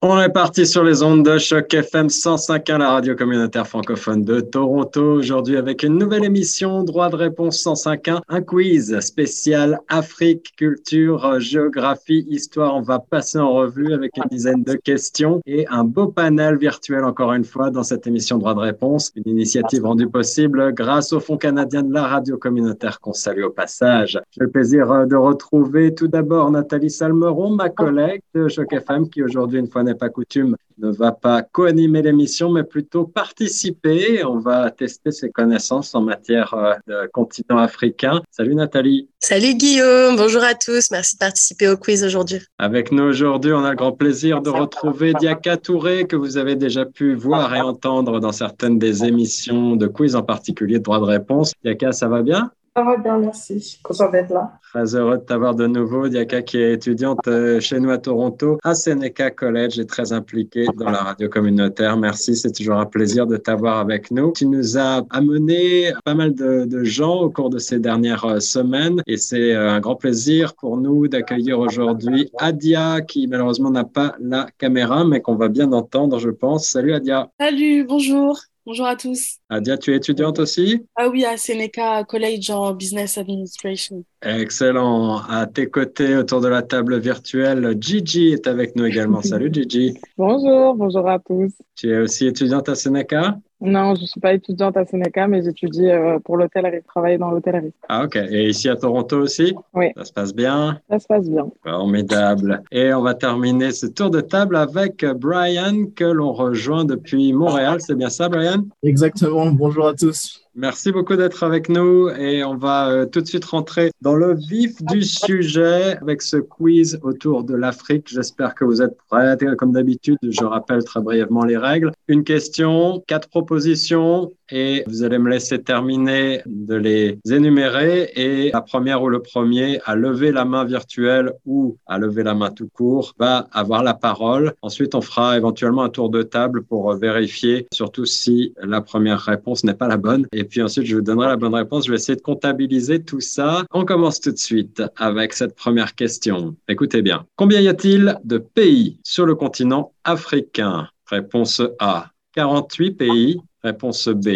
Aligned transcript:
On 0.00 0.20
est 0.20 0.28
parti 0.28 0.64
sur 0.64 0.84
les 0.84 1.02
ondes 1.02 1.24
de 1.24 1.38
choc 1.38 1.74
FM 1.74 2.06
105.1, 2.06 2.78
la 2.78 2.92
radio 2.92 3.16
communautaire 3.16 3.66
francophone 3.66 4.22
de 4.22 4.38
Toronto. 4.38 5.14
Aujourd'hui 5.14 5.56
avec 5.56 5.82
une 5.82 5.98
nouvelle 5.98 6.24
émission, 6.24 6.84
droit 6.84 7.10
de 7.10 7.16
réponse 7.16 7.60
105.1, 7.64 8.20
un 8.28 8.40
quiz 8.40 9.00
spécial 9.00 9.80
Afrique, 9.88 10.54
culture, 10.56 11.40
géographie, 11.40 12.24
histoire. 12.28 12.76
On 12.76 12.80
va 12.80 13.00
passer 13.00 13.40
en 13.40 13.52
revue 13.52 13.92
avec 13.92 14.16
une 14.18 14.28
dizaine 14.30 14.62
de 14.62 14.74
questions 14.74 15.40
et 15.46 15.66
un 15.66 15.82
beau 15.82 16.06
panel 16.06 16.58
virtuel 16.58 17.02
encore 17.02 17.32
une 17.32 17.42
fois 17.42 17.70
dans 17.70 17.82
cette 17.82 18.06
émission 18.06 18.38
droit 18.38 18.54
de 18.54 18.60
réponse. 18.60 19.10
Une 19.16 19.28
initiative 19.32 19.84
rendue 19.84 20.08
possible 20.08 20.72
grâce 20.74 21.12
au 21.12 21.18
Fonds 21.18 21.38
canadien 21.38 21.82
de 21.82 21.92
la 21.92 22.06
radio 22.06 22.36
communautaire 22.36 23.00
qu'on 23.00 23.14
salue 23.14 23.42
au 23.42 23.50
passage. 23.50 24.20
J'ai 24.30 24.42
le 24.42 24.50
plaisir 24.50 25.08
de 25.08 25.16
retrouver 25.16 25.92
tout 25.92 26.06
d'abord 26.06 26.52
Nathalie 26.52 26.88
Salmeron, 26.88 27.50
ma 27.56 27.68
collègue 27.68 28.22
de 28.32 28.46
choc 28.46 28.72
FM 28.72 29.10
qui 29.10 29.24
aujourd'hui 29.24 29.58
une 29.58 29.66
fois 29.66 29.82
n'est 29.88 29.94
pas 29.94 30.08
coutume, 30.08 30.56
ne 30.78 30.90
va 30.90 31.12
pas 31.12 31.42
co-animer 31.42 32.02
l'émission, 32.02 32.50
mais 32.50 32.64
plutôt 32.64 33.04
participer. 33.04 34.24
On 34.24 34.38
va 34.38 34.70
tester 34.70 35.10
ses 35.10 35.30
connaissances 35.30 35.94
en 35.94 36.02
matière 36.02 36.54
euh, 36.54 36.74
de 36.86 37.08
continent 37.12 37.58
africain. 37.58 38.22
Salut 38.30 38.54
Nathalie. 38.54 39.08
Salut 39.18 39.54
Guillaume, 39.54 40.16
bonjour 40.16 40.42
à 40.42 40.54
tous. 40.54 40.90
Merci 40.90 41.16
de 41.16 41.18
participer 41.18 41.68
au 41.68 41.76
quiz 41.76 42.04
aujourd'hui. 42.04 42.38
Avec 42.58 42.92
nous 42.92 43.02
aujourd'hui, 43.02 43.52
on 43.52 43.64
a 43.64 43.70
le 43.70 43.76
grand 43.76 43.92
plaisir 43.92 44.40
de 44.40 44.50
retrouver 44.50 45.12
Diaka 45.14 45.56
Touré, 45.56 46.06
que 46.06 46.16
vous 46.16 46.36
avez 46.36 46.56
déjà 46.56 46.84
pu 46.84 47.14
voir 47.14 47.54
et 47.54 47.60
entendre 47.60 48.20
dans 48.20 48.32
certaines 48.32 48.78
des 48.78 49.04
émissions 49.04 49.76
de 49.76 49.86
quiz, 49.86 50.14
en 50.14 50.22
particulier 50.22 50.78
de 50.78 50.84
droit 50.84 51.00
de 51.00 51.04
réponse. 51.04 51.52
Diaka, 51.64 51.92
ça 51.92 52.08
va 52.08 52.22
bien? 52.22 52.50
Ça 52.78 52.84
va 52.84 52.96
bien, 52.96 53.18
merci. 53.18 53.80
Content 53.82 54.08
d'être 54.08 54.30
là. 54.30 54.52
Très 54.70 54.94
heureux 54.94 55.18
de 55.18 55.22
t'avoir 55.22 55.56
de 55.56 55.66
nouveau. 55.66 56.06
Diaka, 56.06 56.42
qui 56.42 56.58
est 56.58 56.74
étudiante 56.74 57.26
euh, 57.26 57.58
chez 57.58 57.80
nous 57.80 57.90
à 57.90 57.98
Toronto, 57.98 58.58
à 58.62 58.76
Seneca 58.76 59.32
College, 59.32 59.80
et 59.80 59.86
très 59.86 60.12
impliquée 60.12 60.66
dans 60.76 60.88
la 60.88 60.98
radio 60.98 61.28
communautaire. 61.28 61.96
Merci, 61.96 62.36
c'est 62.36 62.52
toujours 62.52 62.76
un 62.76 62.86
plaisir 62.86 63.26
de 63.26 63.36
t'avoir 63.36 63.78
avec 63.78 64.12
nous. 64.12 64.32
Tu 64.36 64.46
nous 64.46 64.78
as 64.78 65.02
amené 65.10 65.92
pas 66.04 66.14
mal 66.14 66.34
de, 66.34 66.84
gens 66.84 67.22
au 67.22 67.30
cours 67.30 67.50
de 67.50 67.58
ces 67.58 67.80
dernières 67.80 68.24
euh, 68.24 68.38
semaines, 68.38 69.02
et 69.08 69.16
c'est 69.16 69.56
euh, 69.56 69.70
un 69.70 69.80
grand 69.80 69.96
plaisir 69.96 70.54
pour 70.54 70.76
nous 70.76 71.08
d'accueillir 71.08 71.58
aujourd'hui 71.58 72.30
Adia, 72.38 73.00
qui 73.00 73.26
malheureusement 73.26 73.72
n'a 73.72 73.84
pas 73.84 74.14
la 74.20 74.46
caméra, 74.56 75.04
mais 75.04 75.20
qu'on 75.20 75.34
va 75.34 75.48
bien 75.48 75.72
entendre, 75.72 76.20
je 76.20 76.30
pense. 76.30 76.68
Salut 76.68 76.94
Adia. 76.94 77.28
Salut, 77.40 77.84
bonjour. 77.84 78.38
Bonjour 78.68 78.86
à 78.86 78.96
tous. 78.96 79.38
Adia, 79.48 79.78
tu 79.78 79.94
es 79.94 79.96
étudiante 79.96 80.38
aussi? 80.40 80.84
Ah 80.94 81.08
oui, 81.08 81.24
à 81.24 81.38
Seneca 81.38 82.04
College 82.04 82.50
en 82.50 82.74
Business 82.74 83.16
Administration. 83.16 84.04
Excellent. 84.20 85.22
À 85.26 85.46
tes 85.46 85.70
côtés, 85.70 86.16
autour 86.16 86.42
de 86.42 86.48
la 86.48 86.60
table 86.60 86.98
virtuelle, 87.00 87.78
Gigi 87.80 88.28
est 88.28 88.46
avec 88.46 88.76
nous 88.76 88.84
également. 88.84 89.22
Salut 89.22 89.48
Gigi. 89.50 89.94
Bonjour, 90.18 90.74
bonjour 90.74 91.08
à 91.08 91.18
tous. 91.18 91.50
Tu 91.76 91.88
es 91.88 91.98
aussi 91.98 92.26
étudiante 92.26 92.68
à 92.68 92.74
Seneca? 92.74 93.38
Non, 93.60 93.96
je 93.96 94.02
ne 94.02 94.06
suis 94.06 94.20
pas 94.20 94.34
étudiante 94.34 94.76
à 94.76 94.84
Seneca, 94.84 95.26
mais 95.26 95.42
j'étudie 95.42 95.88
euh, 95.88 96.18
pour 96.20 96.36
l'hôtellerie, 96.36 96.82
travaille 96.86 97.18
dans 97.18 97.30
l'hôtellerie. 97.30 97.72
Ah 97.88 98.04
ok. 98.04 98.16
Et 98.16 98.48
ici 98.48 98.68
à 98.68 98.76
Toronto 98.76 99.16
aussi? 99.16 99.54
Oui. 99.74 99.86
Ça 99.96 100.04
se 100.04 100.12
passe 100.12 100.34
bien? 100.34 100.80
Ça 100.88 100.98
se 101.00 101.06
passe 101.06 101.28
bien. 101.28 101.46
Formidable. 101.64 102.62
Et 102.70 102.92
on 102.94 103.02
va 103.02 103.14
terminer 103.14 103.72
ce 103.72 103.86
tour 103.86 104.10
de 104.10 104.20
table 104.20 104.56
avec 104.56 105.04
Brian 105.04 105.86
que 105.94 106.04
l'on 106.04 106.32
rejoint 106.32 106.84
depuis 106.84 107.32
Montréal. 107.32 107.80
C'est 107.80 107.96
bien 107.96 108.10
ça, 108.10 108.28
Brian? 108.28 108.64
Exactement. 108.82 109.46
Bonjour 109.46 109.88
à 109.88 109.94
tous. 109.94 110.47
Merci 110.60 110.90
beaucoup 110.90 111.14
d'être 111.14 111.44
avec 111.44 111.68
nous 111.68 112.08
et 112.08 112.42
on 112.42 112.56
va 112.56 112.88
euh, 112.88 113.06
tout 113.06 113.20
de 113.20 113.26
suite 113.28 113.44
rentrer 113.44 113.92
dans 114.00 114.16
le 114.16 114.34
vif 114.34 114.82
du 114.82 115.04
sujet 115.04 115.96
avec 115.98 116.20
ce 116.20 116.36
quiz 116.36 116.98
autour 117.04 117.44
de 117.44 117.54
l'Afrique. 117.54 118.08
J'espère 118.08 118.56
que 118.56 118.64
vous 118.64 118.82
êtes 118.82 118.96
prêts. 119.08 119.36
Comme 119.56 119.70
d'habitude, 119.70 120.18
je 120.20 120.42
rappelle 120.42 120.82
très 120.82 121.00
brièvement 121.00 121.44
les 121.44 121.56
règles. 121.56 121.92
Une 122.08 122.24
question, 122.24 123.04
quatre 123.06 123.28
propositions 123.28 124.32
et 124.50 124.84
vous 124.86 125.02
allez 125.02 125.18
me 125.18 125.30
laisser 125.30 125.62
terminer 125.62 126.42
de 126.46 126.74
les 126.74 127.18
énumérer 127.30 128.10
et 128.14 128.50
la 128.52 128.62
première 128.62 129.02
ou 129.02 129.08
le 129.08 129.20
premier 129.20 129.80
à 129.84 129.94
lever 129.94 130.32
la 130.32 130.44
main 130.44 130.64
virtuelle 130.64 131.32
ou 131.46 131.76
à 131.86 131.98
lever 131.98 132.22
la 132.22 132.34
main 132.34 132.50
tout 132.50 132.68
court 132.68 133.14
va 133.18 133.48
avoir 133.52 133.82
la 133.82 133.94
parole. 133.94 134.52
Ensuite, 134.62 134.94
on 134.94 135.00
fera 135.00 135.36
éventuellement 135.36 135.82
un 135.82 135.88
tour 135.88 136.10
de 136.10 136.22
table 136.22 136.62
pour 136.62 136.92
vérifier, 136.94 137.66
surtout 137.72 138.04
si 138.04 138.54
la 138.62 138.80
première 138.80 139.20
réponse 139.20 139.64
n'est 139.64 139.74
pas 139.74 139.88
la 139.88 139.96
bonne. 139.96 140.26
Et 140.32 140.44
puis 140.44 140.62
ensuite, 140.62 140.86
je 140.86 140.96
vous 140.96 141.02
donnerai 141.02 141.28
la 141.28 141.36
bonne 141.36 141.54
réponse. 141.54 141.86
Je 141.86 141.90
vais 141.90 141.96
essayer 141.96 142.16
de 142.16 142.22
comptabiliser 142.22 143.02
tout 143.02 143.20
ça. 143.20 143.64
On 143.72 143.84
commence 143.84 144.20
tout 144.20 144.32
de 144.32 144.38
suite 144.38 144.82
avec 144.96 145.32
cette 145.32 145.54
première 145.54 145.94
question. 145.94 146.56
Écoutez 146.68 147.02
bien. 147.02 147.26
Combien 147.36 147.60
y 147.60 147.68
a-t-il 147.68 148.18
de 148.24 148.38
pays 148.38 148.98
sur 149.02 149.26
le 149.26 149.34
continent 149.34 149.92
africain? 150.04 150.88
Réponse 151.06 151.62
A. 151.78 152.10
48 152.34 152.92
pays. 152.92 153.40
Réponse 153.62 154.08
B. 154.08 154.28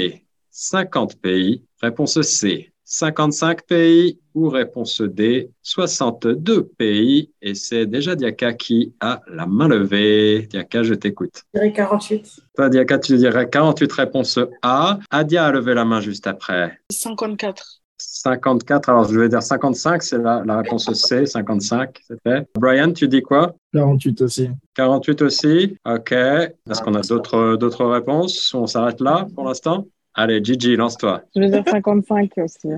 50 0.50 1.16
pays. 1.16 1.64
Réponse 1.80 2.20
C. 2.22 2.72
55 2.92 3.62
pays 3.62 4.18
ou 4.34 4.50
réponse 4.50 5.00
D, 5.00 5.50
62 5.62 6.64
pays. 6.76 7.30
Et 7.40 7.54
c'est 7.54 7.86
déjà 7.86 8.14
Diaka 8.14 8.52
qui 8.52 8.92
a 9.00 9.22
la 9.28 9.46
main 9.46 9.66
levée. 9.66 10.46
Diaka, 10.50 10.82
je 10.82 10.92
t'écoute. 10.92 11.42
Je 11.54 11.60
dirais 11.60 11.72
48. 11.72 12.40
Toi, 12.54 12.68
Diaka, 12.68 12.98
tu 12.98 13.16
dirais 13.16 13.48
48, 13.48 13.92
réponse 13.92 14.38
A. 14.60 14.98
Adia 15.10 15.46
a 15.46 15.52
levé 15.52 15.72
la 15.72 15.86
main 15.86 16.00
juste 16.00 16.26
après. 16.26 16.80
54. 16.90 17.81
54, 18.22 18.88
alors 18.88 19.04
je 19.04 19.18
vais 19.18 19.28
dire 19.28 19.42
55, 19.42 20.02
c'est 20.02 20.18
la, 20.18 20.42
la 20.46 20.58
réponse 20.58 20.92
C, 20.92 21.26
55, 21.26 21.98
c'est 22.06 22.22
fait. 22.22 22.48
Brian, 22.56 22.92
tu 22.92 23.08
dis 23.08 23.20
quoi? 23.20 23.54
48 23.74 24.22
aussi. 24.22 24.50
48 24.74 25.22
aussi, 25.22 25.76
ok. 25.84 26.12
Est-ce 26.12 26.82
qu'on 26.82 26.94
a 26.94 27.00
d'autres 27.00 27.56
d'autres 27.56 27.84
réponses? 27.84 28.54
On 28.54 28.66
s'arrête 28.66 29.00
là 29.00 29.26
pour 29.34 29.44
l'instant? 29.44 29.86
Allez, 30.14 30.44
Gigi, 30.44 30.76
lance-toi. 30.76 31.22
Je 31.34 31.40
vais 31.40 31.48
dire 31.48 31.64
55 31.66 32.32
aussi. 32.36 32.68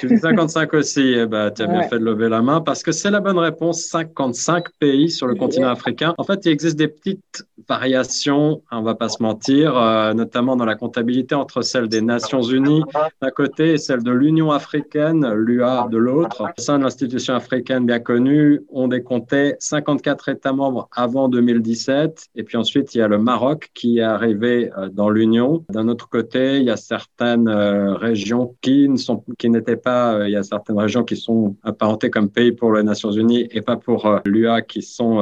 Tu 0.00 0.06
dis 0.06 0.16
55 0.16 0.72
aussi, 0.72 1.14
eh 1.18 1.26
ben, 1.26 1.50
tu 1.50 1.62
as 1.62 1.66
bien 1.66 1.82
fait 1.82 1.98
de 1.98 2.04
lever 2.04 2.30
la 2.30 2.40
main 2.40 2.62
parce 2.62 2.82
que 2.82 2.92
c'est 2.92 3.10
la 3.10 3.20
bonne 3.20 3.38
réponse. 3.38 3.82
55 3.82 4.70
pays 4.78 5.10
sur 5.10 5.26
le 5.26 5.34
continent 5.34 5.68
africain. 5.68 6.14
En 6.16 6.24
fait, 6.24 6.46
il 6.46 6.52
existe 6.52 6.76
des 6.76 6.88
petites 6.88 7.46
variations, 7.68 8.62
on 8.72 8.80
va 8.80 8.94
pas 8.94 9.10
se 9.10 9.22
mentir, 9.22 9.76
euh, 9.76 10.14
notamment 10.14 10.56
dans 10.56 10.64
la 10.64 10.76
comptabilité 10.76 11.34
entre 11.34 11.60
celle 11.60 11.88
des 11.88 12.00
Nations 12.00 12.40
Unies 12.42 12.82
d'un 13.20 13.30
côté 13.30 13.72
et 13.74 13.78
celle 13.78 14.02
de 14.02 14.10
l'Union 14.10 14.50
africaine, 14.50 15.30
l'UA 15.34 15.88
de 15.90 15.98
l'autre. 15.98 16.42
Au 16.42 16.60
sein 16.60 16.78
de 16.78 16.84
l'institution 16.84 17.34
africaine 17.34 17.84
bien 17.84 17.98
connue, 17.98 18.62
on 18.70 18.88
décomptait 18.88 19.56
54 19.58 20.30
États 20.30 20.52
membres 20.54 20.88
avant 20.92 21.28
2017 21.28 22.28
et 22.34 22.42
puis 22.44 22.56
ensuite 22.56 22.94
il 22.94 22.98
y 22.98 23.02
a 23.02 23.08
le 23.08 23.18
Maroc 23.18 23.70
qui 23.74 23.98
est 23.98 24.02
arrivé 24.02 24.70
euh, 24.78 24.88
dans 24.88 25.10
l'Union. 25.10 25.64
D'un 25.68 25.88
autre 25.88 26.08
côté, 26.08 26.56
il 26.56 26.62
y 26.62 26.70
a 26.70 26.77
certaines 26.78 27.48
euh, 27.48 27.94
régions 27.94 28.56
qui 28.60 28.88
ne 28.88 28.96
sont, 28.96 29.24
qui 29.38 29.50
n'étaient 29.50 29.76
pas, 29.76 30.14
euh, 30.14 30.28
il 30.28 30.32
y 30.32 30.36
a 30.36 30.42
certaines 30.42 30.78
régions 30.78 31.04
qui 31.04 31.16
sont 31.16 31.56
apparentées 31.62 32.10
comme 32.10 32.30
pays 32.30 32.52
pour 32.52 32.72
les 32.72 32.82
Nations 32.82 33.10
Unies 33.10 33.46
et 33.50 33.60
pas 33.60 33.76
pour 33.76 34.06
euh, 34.06 34.18
l'UA 34.24 34.62
qui 34.62 34.82
sont, 34.82 35.18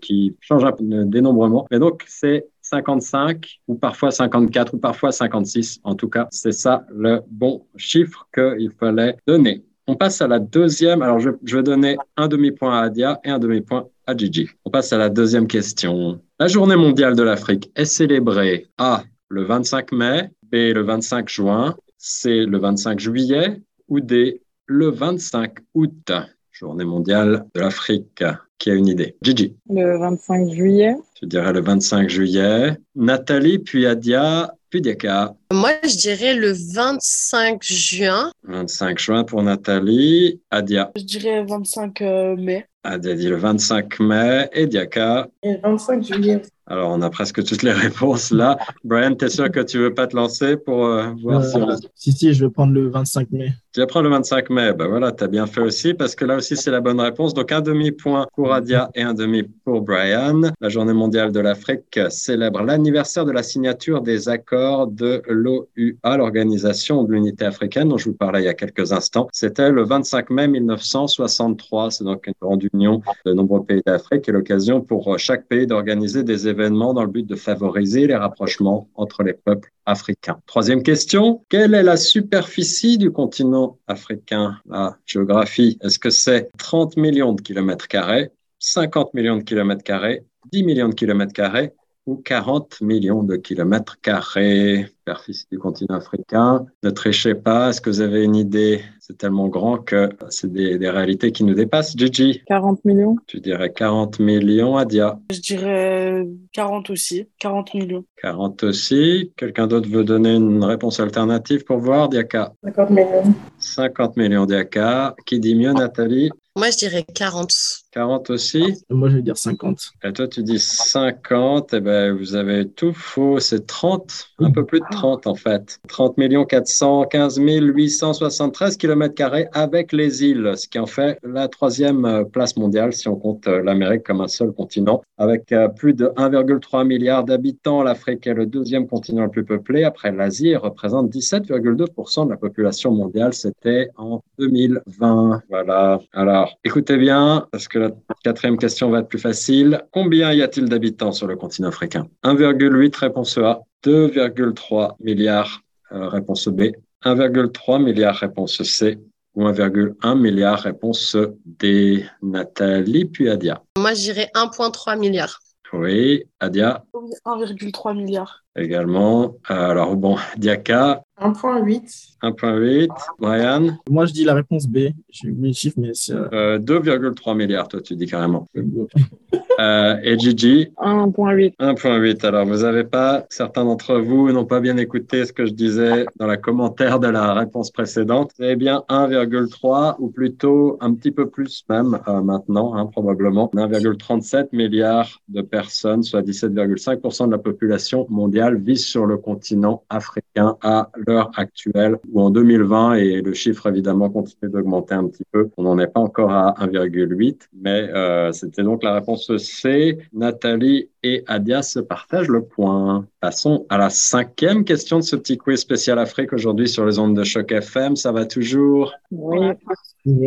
qui 0.00 0.36
changent 0.40 0.64
de 0.80 1.04
dénombrement. 1.04 1.66
Mais 1.70 1.78
donc, 1.78 2.04
c'est 2.06 2.46
55 2.62 3.60
ou 3.68 3.74
parfois 3.74 4.10
54 4.10 4.74
ou 4.74 4.78
parfois 4.78 5.12
56. 5.12 5.80
En 5.84 5.94
tout 5.94 6.08
cas, 6.08 6.28
c'est 6.30 6.52
ça 6.52 6.84
le 6.90 7.20
bon 7.30 7.66
chiffre 7.76 8.26
qu'il 8.32 8.70
fallait 8.78 9.16
donner. 9.26 9.64
On 9.86 9.96
passe 9.96 10.22
à 10.22 10.28
la 10.28 10.38
deuxième. 10.38 11.02
Alors, 11.02 11.20
je, 11.20 11.30
je 11.44 11.56
vais 11.56 11.62
donner 11.62 11.96
un 12.16 12.28
demi-point 12.28 12.78
à 12.78 12.84
Adia 12.84 13.20
et 13.24 13.30
un 13.30 13.38
demi-point 13.38 13.86
à 14.06 14.16
Gigi. 14.16 14.48
On 14.64 14.70
passe 14.70 14.92
à 14.92 14.98
la 14.98 15.08
deuxième 15.08 15.46
question. 15.46 16.20
La 16.38 16.48
journée 16.48 16.76
mondiale 16.76 17.16
de 17.16 17.22
l'Afrique 17.22 17.70
est 17.76 17.84
célébrée 17.84 18.68
A, 18.78 19.04
le 19.28 19.44
25 19.44 19.92
mai, 19.92 20.30
B, 20.54 20.72
le 20.72 20.82
25 20.82 21.28
juin, 21.28 21.74
C, 21.98 22.46
le 22.46 22.58
25 22.58 23.00
juillet 23.00 23.60
ou 23.88 23.98
D, 23.98 24.40
le 24.66 24.88
25 24.88 25.52
août. 25.74 26.12
Journée 26.52 26.84
mondiale 26.84 27.46
de 27.56 27.60
l'Afrique. 27.60 28.22
Qui 28.56 28.70
a 28.70 28.74
une 28.74 28.86
idée? 28.86 29.16
Gigi. 29.20 29.56
Le 29.68 29.98
25 29.98 30.52
juillet. 30.52 30.94
Je 31.20 31.26
dirais 31.26 31.52
le 31.52 31.60
25 31.60 32.08
juillet. 32.08 32.78
Nathalie, 32.94 33.58
puis 33.58 33.84
Adia, 33.84 34.54
puis 34.70 34.80
Diaka. 34.80 35.34
Moi, 35.52 35.72
je 35.82 35.96
dirais 35.96 36.34
le 36.34 36.52
25 36.52 37.60
juin. 37.60 38.30
25 38.44 38.96
juin 38.96 39.24
pour 39.24 39.42
Nathalie. 39.42 40.40
Adia. 40.52 40.92
Je 40.96 41.02
dirais 41.02 41.44
25 41.44 42.00
euh, 42.00 42.36
mai. 42.36 42.64
Adia 42.84 43.14
dit 43.14 43.26
le 43.26 43.36
25 43.36 43.98
mai. 43.98 44.48
Et 44.52 44.68
Diaka. 44.68 45.26
Et 45.42 45.54
le 45.54 45.58
25 45.60 46.04
juillet. 46.04 46.42
Alors, 46.66 46.90
on 46.92 47.02
a 47.02 47.10
presque 47.10 47.44
toutes 47.44 47.62
les 47.62 47.72
réponses 47.86 48.30
là. 48.30 48.56
Brian, 48.84 49.14
t'es 49.14 49.28
sûr 49.28 49.50
que 49.50 49.60
tu 49.60 49.78
veux 49.78 49.92
pas 49.92 50.06
te 50.06 50.16
lancer 50.16 50.56
pour 50.56 50.86
euh, 50.86 51.10
voir 51.22 51.44
si 51.44 51.56
on... 51.56 51.68
Euh, 51.68 51.76
si, 51.94 52.12
si, 52.12 52.32
je 52.32 52.46
vais 52.46 52.50
prendre 52.50 52.72
le 52.72 52.88
25 52.88 53.30
mai. 53.32 53.52
Tu 53.72 53.80
vas 53.80 53.86
prendre 53.86 54.04
le 54.04 54.14
25 54.14 54.50
mai. 54.50 54.72
Ben 54.72 54.86
voilà, 54.86 55.12
tu 55.12 55.24
as 55.24 55.28
bien 55.28 55.46
fait 55.46 55.60
aussi 55.60 55.92
parce 55.92 56.14
que 56.14 56.24
là 56.24 56.36
aussi, 56.36 56.56
c'est 56.56 56.70
la 56.70 56.80
bonne 56.80 57.00
réponse. 57.00 57.34
Donc, 57.34 57.52
un 57.52 57.60
demi-point 57.60 58.26
pour 58.34 58.52
Adia 58.52 58.88
et 58.94 59.02
un 59.02 59.12
demi 59.12 59.42
pour 59.42 59.82
Brian. 59.82 60.40
La 60.60 60.68
Journée 60.70 60.94
mondiale 60.94 61.32
de 61.32 61.40
l'Afrique 61.40 62.00
célèbre 62.08 62.62
l'anniversaire 62.62 63.26
de 63.26 63.32
la 63.32 63.42
signature 63.42 64.00
des 64.00 64.28
accords 64.30 64.86
de 64.86 65.22
l'OUA, 65.28 66.16
l'Organisation 66.16 67.02
de 67.02 67.12
l'Unité 67.12 67.44
africaine, 67.44 67.88
dont 67.88 67.98
je 67.98 68.06
vous 68.06 68.16
parlais 68.16 68.40
il 68.40 68.46
y 68.46 68.48
a 68.48 68.54
quelques 68.54 68.92
instants. 68.92 69.28
C'était 69.32 69.70
le 69.70 69.84
25 69.84 70.30
mai 70.30 70.48
1963. 70.48 71.90
C'est 71.90 72.04
donc 72.04 72.26
une 72.26 72.34
grande 72.40 72.64
union 72.72 73.02
de 73.26 73.32
nombreux 73.34 73.64
pays 73.64 73.82
d'Afrique 73.84 74.28
et 74.28 74.32
l'occasion 74.32 74.80
pour 74.80 75.18
chaque 75.18 75.46
pays 75.46 75.66
d'organiser 75.66 76.22
des 76.22 76.48
événements 76.48 76.53
dans 76.54 77.02
le 77.02 77.10
but 77.10 77.26
de 77.26 77.34
favoriser 77.34 78.06
les 78.06 78.16
rapprochements 78.16 78.88
entre 78.94 79.22
les 79.22 79.34
peuples 79.34 79.70
africains. 79.86 80.40
Troisième 80.46 80.82
question. 80.82 81.44
Quelle 81.48 81.74
est 81.74 81.82
la 81.82 81.96
superficie 81.96 82.98
du 82.98 83.10
continent 83.10 83.78
africain, 83.86 84.58
la 84.66 84.96
géographie? 85.04 85.78
Est-ce 85.82 85.98
que 85.98 86.10
c'est 86.10 86.50
30 86.58 86.96
millions 86.96 87.32
de 87.32 87.40
kilomètres 87.40 87.88
carrés, 87.88 88.30
50 88.58 89.14
millions 89.14 89.36
de 89.36 89.42
kilomètres 89.42 89.84
carrés, 89.84 90.24
10 90.52 90.62
millions 90.64 90.88
de 90.88 90.94
kilomètres 90.94 91.32
carrés 91.32 91.72
ou 92.06 92.16
40 92.16 92.80
millions 92.80 93.22
de 93.22 93.36
kilomètres 93.36 94.00
carrés, 94.00 94.86
superficie 94.98 95.46
du 95.50 95.58
continent 95.58 95.96
africain. 95.96 96.66
Ne 96.82 96.90
trichez 96.90 97.34
pas, 97.34 97.70
est-ce 97.70 97.80
que 97.80 97.90
vous 97.90 98.00
avez 98.00 98.24
une 98.24 98.36
idée? 98.36 98.82
C'est 99.00 99.18
tellement 99.18 99.48
grand 99.48 99.78
que 99.78 100.08
c'est 100.30 100.50
des, 100.50 100.78
des, 100.78 100.88
réalités 100.88 101.30
qui 101.30 101.44
nous 101.44 101.54
dépassent. 101.54 101.96
Gigi? 101.96 102.42
40 102.46 102.84
millions 102.84 103.16
Tu 103.26 103.40
dirais 103.40 103.70
40 103.72 104.18
millions, 104.18 104.76
Adia? 104.76 105.18
Je 105.30 105.40
dirais 105.40 106.26
40 106.52 106.90
aussi, 106.90 107.28
40 107.38 107.74
millions. 107.74 108.04
40 108.22 108.64
aussi. 108.64 109.32
Quelqu'un 109.36 109.66
d'autre 109.66 109.88
veut 109.90 110.04
donner 110.04 110.34
une 110.34 110.64
réponse 110.64 111.00
alternative 111.00 111.64
pour 111.64 111.78
voir, 111.78 112.08
Diaka? 112.08 112.54
50 112.64 112.90
millions. 112.90 113.34
50 113.58 114.16
millions, 114.16 114.46
Diaka. 114.46 115.14
Qui 115.26 115.38
dit 115.38 115.54
mieux, 115.54 115.72
Nathalie? 115.72 116.30
Moi, 116.56 116.70
je 116.70 116.78
dirais 116.78 117.04
40. 117.14 117.83
40 117.94 118.30
aussi 118.30 118.84
Moi, 118.90 119.08
je 119.08 119.16
vais 119.16 119.22
dire 119.22 119.36
50. 119.36 119.92
Et 120.02 120.12
toi, 120.12 120.26
tu 120.26 120.42
dis 120.42 120.58
50. 120.58 121.74
Eh 121.74 121.80
ben, 121.80 122.12
vous 122.12 122.34
avez 122.34 122.68
tout 122.68 122.92
faux. 122.92 123.38
C'est 123.38 123.66
30, 123.66 124.30
un 124.40 124.50
peu 124.50 124.64
plus 124.64 124.80
de 124.80 124.86
30 124.90 125.28
en 125.28 125.36
fait. 125.36 125.78
30 125.88 126.16
415 126.48 127.38
873 127.38 128.76
km 128.76 129.14
avec 129.52 129.92
les 129.92 130.24
îles, 130.24 130.52
ce 130.56 130.66
qui 130.66 130.78
en 130.78 130.86
fait 130.86 131.18
la 131.22 131.46
troisième 131.46 132.24
place 132.32 132.56
mondiale 132.56 132.92
si 132.92 133.06
on 133.06 133.16
compte 133.16 133.46
l'Amérique 133.46 134.02
comme 134.02 134.20
un 134.20 134.28
seul 134.28 134.50
continent. 134.52 135.02
Avec 135.18 135.54
plus 135.76 135.94
de 135.94 136.06
1,3 136.16 136.84
milliard 136.84 137.24
d'habitants, 137.24 137.82
l'Afrique 137.82 138.26
est 138.26 138.34
le 138.34 138.46
deuxième 138.46 138.88
continent 138.88 139.22
le 139.22 139.30
plus 139.30 139.44
peuplé 139.44 139.84
après 139.84 140.10
l'Asie 140.10 140.48
et 140.48 140.56
représente 140.56 141.10
17,2% 141.10 142.26
de 142.26 142.30
la 142.30 142.36
population 142.36 142.90
mondiale. 142.90 143.34
C'était 143.34 143.90
en 143.96 144.22
2020. 144.38 145.42
Voilà. 145.48 146.00
Alors, 146.12 146.58
écoutez 146.64 146.96
bien, 146.96 147.46
parce 147.52 147.68
que 147.68 147.83
quatrième 148.22 148.58
question 148.58 148.90
va 148.90 149.00
être 149.00 149.08
plus 149.08 149.18
facile. 149.18 149.82
Combien 149.92 150.32
y 150.32 150.42
a-t-il 150.42 150.68
d'habitants 150.68 151.12
sur 151.12 151.26
le 151.26 151.36
continent 151.36 151.68
africain? 151.68 152.06
1,8 152.24 152.96
réponse 152.96 153.38
A, 153.38 153.60
2,3 153.84 154.94
milliards 155.00 155.60
euh, 155.92 156.08
réponse 156.08 156.48
B, 156.48 156.72
1,3 157.04 157.82
milliard 157.82 158.16
réponse 158.16 158.62
C 158.62 158.98
ou 159.34 159.44
1,1 159.44 160.18
milliard 160.18 160.60
réponse 160.60 161.16
D. 161.44 162.04
Nathalie 162.22 163.04
puis 163.04 163.28
Adia. 163.28 163.62
Moi, 163.76 163.94
je 163.94 164.02
dirais 164.02 164.30
1,3 164.34 164.98
milliard. 164.98 165.40
Oui, 165.76 166.24
Adia 166.38 166.84
1,3 167.26 167.96
milliard. 167.96 168.44
Également. 168.56 169.34
Alors 169.48 169.96
bon, 169.96 170.16
Diaka 170.36 171.02
1,8. 171.20 172.16
1,8. 172.22 172.88
Brian 173.18 173.76
Moi, 173.90 174.06
je 174.06 174.12
dis 174.12 174.24
la 174.24 174.34
réponse 174.34 174.68
B. 174.68 174.90
J'ai 175.10 175.30
oublié 175.30 175.48
le 175.48 175.54
chiffre, 175.54 175.76
mais 175.78 175.90
c'est. 175.94 176.12
euh, 176.14 176.58
2,3 176.58 177.36
milliards, 177.36 177.66
toi, 177.66 177.80
tu 177.80 177.96
dis 177.96 178.06
carrément. 178.06 178.46
Euh, 179.60 179.96
et 180.02 180.18
Gigi 180.18 180.72
1,8. 180.78 181.54
1,8. 181.58 182.26
Alors, 182.26 182.46
vous 182.46 182.62
n'avez 182.62 182.84
pas, 182.84 183.24
certains 183.30 183.64
d'entre 183.64 183.96
vous 183.96 184.32
n'ont 184.32 184.44
pas 184.44 184.60
bien 184.60 184.76
écouté 184.76 185.24
ce 185.24 185.32
que 185.32 185.46
je 185.46 185.52
disais 185.52 186.06
dans 186.16 186.26
la 186.26 186.36
commentaire 186.36 186.98
de 186.98 187.08
la 187.08 187.34
réponse 187.34 187.70
précédente. 187.70 188.32
C'est 188.36 188.56
bien 188.56 188.82
1,3 188.88 189.96
ou 189.98 190.08
plutôt 190.08 190.78
un 190.80 190.94
petit 190.94 191.12
peu 191.12 191.28
plus 191.28 191.64
même 191.68 191.98
euh, 192.08 192.20
maintenant, 192.20 192.74
hein, 192.74 192.86
probablement. 192.86 193.50
1,37 193.54 194.48
milliards 194.52 195.20
de 195.28 195.42
personnes, 195.42 196.02
soit 196.02 196.22
17,5% 196.22 197.26
de 197.26 197.32
la 197.32 197.38
population 197.38 198.06
mondiale, 198.10 198.56
vit 198.56 198.76
sur 198.76 199.06
le 199.06 199.16
continent 199.16 199.84
africain 199.88 200.56
à 200.62 200.90
l'heure 201.06 201.30
actuelle 201.36 201.98
ou 202.12 202.20
en 202.20 202.30
2020 202.30 202.94
et 202.94 203.22
le 203.22 203.32
chiffre 203.32 203.68
évidemment 203.68 204.10
continue 204.10 204.50
d'augmenter 204.50 204.94
un 204.94 205.08
petit 205.08 205.24
peu. 205.30 205.50
On 205.56 205.62
n'en 205.62 205.78
est 205.78 205.86
pas 205.86 206.00
encore 206.00 206.32
à 206.32 206.54
1,8, 206.60 207.48
mais 207.60 207.88
euh, 207.94 208.32
c'était 208.32 208.62
donc 208.62 208.82
la 208.82 208.94
réponse 208.94 209.36
C. 209.44 209.98
Nathalie 210.12 210.88
et 211.04 211.22
Adia 211.26 211.62
se 211.62 211.78
partagent 211.78 212.28
le 212.28 212.42
point. 212.42 213.06
Passons 213.20 213.66
à 213.68 213.78
la 213.78 213.90
cinquième 213.90 214.64
question 214.64 214.98
de 214.98 215.04
ce 215.04 215.16
petit 215.16 215.36
quiz 215.36 215.60
spécial 215.60 215.98
Afrique 215.98 216.32
aujourd'hui 216.32 216.68
sur 216.68 216.86
les 216.86 216.98
ondes 216.98 217.16
de 217.16 217.24
choc 217.24 217.52
FM. 217.52 217.94
Ça 217.94 218.10
va 218.10 218.24
toujours? 218.24 218.92
Oui. 219.10 219.48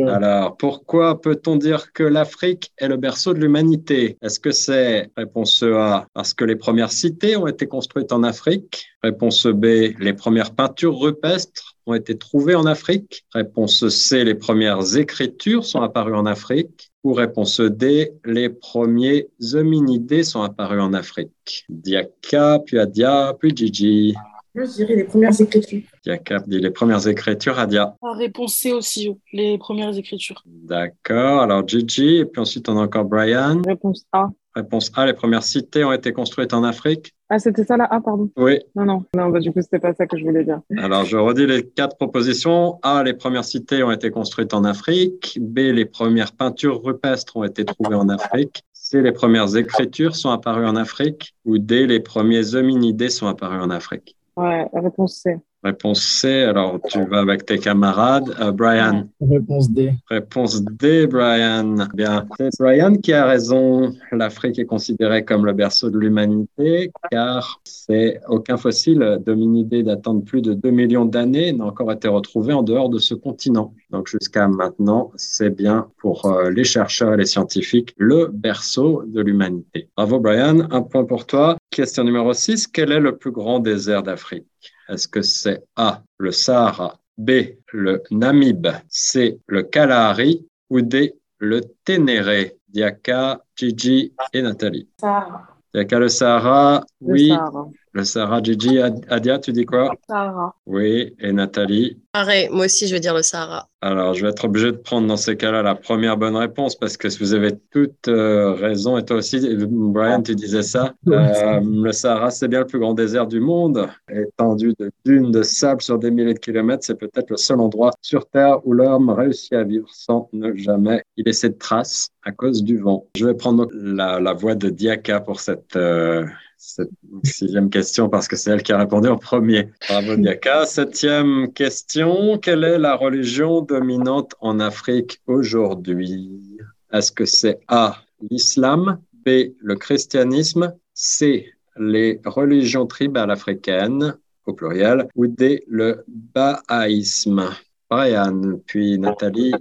alors, 0.07 0.55
pourquoi 0.55 1.19
peut-on 1.19 1.55
dire 1.55 1.91
que 1.93 2.03
l'Afrique 2.03 2.71
est 2.77 2.87
le 2.87 2.97
berceau 2.97 3.33
de 3.33 3.39
l'humanité? 3.39 4.17
Est-ce 4.21 4.39
que 4.39 4.51
c'est, 4.51 5.09
réponse 5.17 5.63
A, 5.63 6.07
parce 6.13 6.33
que 6.33 6.45
les 6.45 6.55
premières 6.55 6.91
cités 6.91 7.35
ont 7.35 7.47
été 7.47 7.67
construites 7.67 8.11
en 8.11 8.23
Afrique? 8.23 8.87
Réponse 9.03 9.47
B, 9.47 9.65
les 9.99 10.13
premières 10.13 10.53
peintures 10.53 10.99
rupestres 10.99 11.77
ont 11.87 11.93
été 11.93 12.17
trouvées 12.17 12.55
en 12.55 12.65
Afrique? 12.65 13.25
Réponse 13.33 13.87
C, 13.89 14.23
les 14.23 14.35
premières 14.35 14.97
écritures 14.97 15.65
sont 15.65 15.81
apparues 15.81 16.15
en 16.15 16.25
Afrique? 16.25 16.91
Ou 17.07 17.13
réponse 17.13 17.61
D, 17.61 18.11
les 18.25 18.49
premiers 18.49 19.29
hominidés 19.53 20.23
sont 20.23 20.41
apparus 20.41 20.81
en 20.81 20.91
Afrique 20.91 21.63
Diaka, 21.69 22.59
puis 22.65 22.79
Adia, 22.79 23.33
puis 23.39 23.55
Gigi. 23.55 24.13
Moi, 24.53 24.65
je 24.65 24.71
dirais 24.73 24.97
les 24.97 25.05
premières 25.05 25.39
écritures. 25.39 25.83
Diaka 26.03 26.39
dit 26.45 26.59
les 26.59 26.69
premières 26.69 27.07
écritures, 27.07 27.57
Adia. 27.59 27.95
Ah, 28.03 28.11
Réponse 28.11 28.55
C 28.55 28.73
aussi, 28.73 29.09
les 29.31 29.57
premières 29.57 29.97
écritures. 29.97 30.43
D'accord. 30.45 31.43
Alors, 31.43 31.65
Gigi, 31.65 32.17
et 32.17 32.25
puis 32.25 32.41
ensuite, 32.41 32.67
on 32.67 32.77
a 32.77 32.81
encore 32.81 33.05
Brian. 33.05 33.61
Réponse 33.65 34.03
A. 34.11 34.27
Réponse 34.57 34.91
A, 34.95 35.05
les 35.05 35.13
premières 35.13 35.43
cités 35.43 35.83
ont 35.83 35.91
été 35.91 36.11
construites 36.11 36.51
en 36.51 36.63
Afrique. 36.63 37.13
Ah, 37.29 37.37
c'était 37.37 37.63
ça 37.63 37.77
la 37.77 37.85
A, 37.85 38.01
pardon. 38.01 38.31
Oui. 38.37 38.59
Non, 38.75 38.85
non. 38.85 39.03
Non, 39.15 39.29
bah, 39.29 39.39
du 39.39 39.51
coup, 39.51 39.61
c'était 39.61 39.77
pas 39.77 39.93
ça 39.93 40.07
que 40.07 40.17
je 40.17 40.23
voulais 40.23 40.43
dire. 40.43 40.61
Alors, 40.77 41.05
je 41.05 41.15
redis 41.15 41.45
les 41.45 41.63
quatre 41.63 41.95
propositions. 41.95 42.79
A, 42.81 43.03
les 43.03 43.13
premières 43.13 43.45
cités 43.45 43.83
ont 43.83 43.91
été 43.91 44.09
construites 44.09 44.55
en 44.55 44.63
Afrique. 44.63 45.37
B, 45.39 45.59
les 45.59 45.85
premières 45.85 46.31
peintures 46.31 46.83
rupestres 46.83 47.37
ont 47.37 47.43
été 47.43 47.65
trouvées 47.65 47.95
en 47.95 48.09
Afrique. 48.09 48.63
C, 48.73 48.99
les 49.01 49.11
premières 49.11 49.55
écritures 49.55 50.15
sont 50.15 50.31
apparues 50.31 50.65
en 50.65 50.75
Afrique. 50.75 51.35
Ou 51.45 51.59
D, 51.59 51.85
les 51.85 51.99
premiers 51.99 52.55
hominidés 52.55 53.09
sont 53.09 53.27
apparus 53.27 53.61
en 53.61 53.69
Afrique. 53.69 54.15
Ouais, 54.37 54.67
réponse 54.73 55.17
C. 55.17 55.37
Réponse 55.63 56.01
C, 56.01 56.43
alors 56.43 56.79
tu 56.87 57.03
vas 57.05 57.19
avec 57.19 57.45
tes 57.45 57.57
camarades. 57.57 58.35
Euh, 58.39 58.51
Brian. 58.51 59.09
Réponse 59.19 59.71
D. 59.71 59.93
Réponse 60.09 60.61
D, 60.63 61.07
Brian. 61.07 61.87
Bien, 61.93 62.27
c'est 62.37 62.49
Brian 62.59 62.95
qui 62.95 63.11
a 63.13 63.25
raison. 63.25 63.93
L'Afrique 64.11 64.59
est 64.59 64.65
considérée 64.65 65.25
comme 65.25 65.45
le 65.45 65.53
berceau 65.53 65.89
de 65.89 65.97
l'humanité 65.97 66.91
car 67.11 67.59
c'est 67.63 68.21
aucun 68.27 68.57
fossile 68.57 69.19
d'hominidés 69.25 69.83
datant 69.83 70.13
de 70.13 70.23
plus 70.23 70.41
de 70.41 70.53
2 70.53 70.69
millions 70.69 71.05
d'années 71.05 71.53
n'a 71.53 71.65
encore 71.65 71.91
été 71.91 72.07
retrouvé 72.07 72.53
en 72.53 72.61
dehors 72.61 72.89
de 72.89 72.99
ce 72.99 73.15
continent. 73.15 73.73
Donc 73.89 74.07
jusqu'à 74.07 74.47
maintenant, 74.47 75.11
c'est 75.15 75.49
bien 75.49 75.87
pour 75.97 76.25
euh, 76.25 76.51
les 76.51 76.63
chercheurs 76.63 77.13
et 77.13 77.17
les 77.17 77.25
scientifiques 77.25 77.93
le 77.97 78.27
berceau 78.31 79.03
de 79.07 79.21
l'humanité. 79.21 79.89
Bravo 79.95 80.19
Brian, 80.19 80.67
un 80.71 80.81
point 80.83 81.05
pour 81.05 81.25
toi. 81.25 81.57
Question 81.71 82.03
numéro 82.03 82.33
6, 82.33 82.67
quel 82.67 82.91
est 82.91 82.99
le 82.99 83.17
plus 83.17 83.31
grand 83.31 83.59
désert 83.59 84.03
d'Afrique? 84.03 84.45
Est-ce 84.89 85.07
que 85.07 85.21
c'est 85.21 85.63
A, 85.75 86.01
le 86.17 86.31
Sahara, 86.31 86.97
B, 87.17 87.31
le 87.73 88.03
Namib, 88.11 88.67
C, 88.89 89.39
le 89.47 89.63
Kalahari 89.63 90.45
ou 90.69 90.81
D, 90.81 91.15
le 91.39 91.61
Ténéré? 91.83 92.53
Diaka, 92.67 93.41
Gigi 93.55 94.13
et 94.33 94.41
Nathalie. 94.41 94.87
Sahara. 94.99 95.47
Diaka, 95.73 95.99
le 95.99 96.09
Sahara, 96.09 96.85
Le 97.01 97.11
oui. 97.13 97.29
Sahara. 97.29 97.67
Le 97.97 98.03
Sahara, 98.03 98.43
Gigi, 98.43 98.77
Ad- 98.79 99.03
Adia, 99.09 99.39
tu 99.39 99.51
dis 99.51 99.65
quoi? 99.65 99.91
Sahara. 100.07 100.53
Oui, 100.67 101.15
et 101.19 101.33
Nathalie? 101.33 101.97
Pareil, 102.11 102.47
moi 102.51 102.65
aussi, 102.65 102.87
je 102.87 102.93
vais 102.93 102.99
dire 102.99 103.15
le 103.15 103.23
Sahara. 103.23 103.69
Alors, 103.81 104.13
je 104.13 104.21
vais 104.23 104.29
être 104.29 104.45
obligé 104.45 104.71
de 104.71 104.77
prendre 104.77 105.07
dans 105.07 105.17
ces 105.17 105.35
cas-là 105.35 105.63
la 105.63 105.73
première 105.73 106.15
bonne 106.15 106.35
réponse 106.35 106.75
parce 106.75 106.95
que 106.95 107.07
vous 107.17 107.33
avez 107.33 107.53
toutes 107.71 108.07
euh, 108.07 108.53
raison. 108.53 108.99
Et 108.99 109.05
toi 109.05 109.17
aussi, 109.17 109.39
Brian, 109.67 110.21
tu 110.21 110.35
disais 110.35 110.61
ça. 110.61 110.93
Euh, 111.07 111.59
le 111.63 111.91
Sahara, 111.91 112.29
c'est 112.29 112.47
bien 112.47 112.59
le 112.59 112.67
plus 112.67 112.77
grand 112.77 112.93
désert 112.93 113.25
du 113.25 113.39
monde. 113.39 113.87
Étendu 114.11 114.73
de 114.77 114.91
dunes 115.03 115.31
de 115.31 115.41
sable 115.41 115.81
sur 115.81 115.97
des 115.97 116.11
milliers 116.11 116.35
de 116.35 116.39
kilomètres, 116.39 116.83
c'est 116.83 116.99
peut-être 116.99 117.31
le 117.31 117.37
seul 117.37 117.59
endroit 117.59 117.93
sur 118.03 118.27
Terre 118.27 118.59
où 118.67 118.73
l'homme 118.73 119.09
réussit 119.09 119.53
à 119.53 119.63
vivre 119.63 119.87
sans 119.91 120.29
ne 120.33 120.53
jamais 120.55 121.01
y 121.17 121.23
laisser 121.23 121.49
de 121.49 121.57
traces 121.57 122.09
à 122.23 122.31
cause 122.31 122.63
du 122.63 122.77
vent. 122.77 123.07
Je 123.15 123.25
vais 123.25 123.33
prendre 123.33 123.67
la, 123.73 124.19
la 124.19 124.33
voix 124.33 124.53
de 124.53 124.69
Diaka 124.69 125.19
pour 125.19 125.39
cette, 125.39 125.75
euh, 125.75 126.25
cette 126.57 126.89
sixième 127.23 127.69
question 127.69 128.09
parce 128.09 128.27
que 128.27 128.35
c'est 128.35 128.51
elle 128.51 128.63
qui 128.63 128.73
a 128.73 128.77
répondu 128.77 129.07
en 129.07 129.17
premier. 129.17 129.69
Bravo. 129.87 130.15
Septième 130.65 131.53
question. 131.53 132.37
Quelle 132.39 132.63
est 132.63 132.79
la 132.79 132.95
religion 132.95 133.61
dominante 133.61 134.33
en 134.41 134.59
Afrique 134.59 135.21
aujourd'hui? 135.27 136.57
Est-ce 136.91 137.11
que 137.11 137.25
c'est 137.25 137.59
A, 137.67 137.97
l'islam, 138.29 138.99
B, 139.25 139.53
le 139.59 139.75
christianisme, 139.75 140.73
C, 140.93 141.53
les 141.77 142.19
religions 142.25 142.87
tribales 142.87 143.31
africaines 143.31 144.15
au 144.45 144.53
pluriel, 144.53 145.07
ou 145.15 145.27
D, 145.27 145.63
le 145.67 146.03
bahaïsme? 146.07 147.49
Brian, 147.89 148.59
puis 148.65 148.97
Nathalie. 148.99 149.53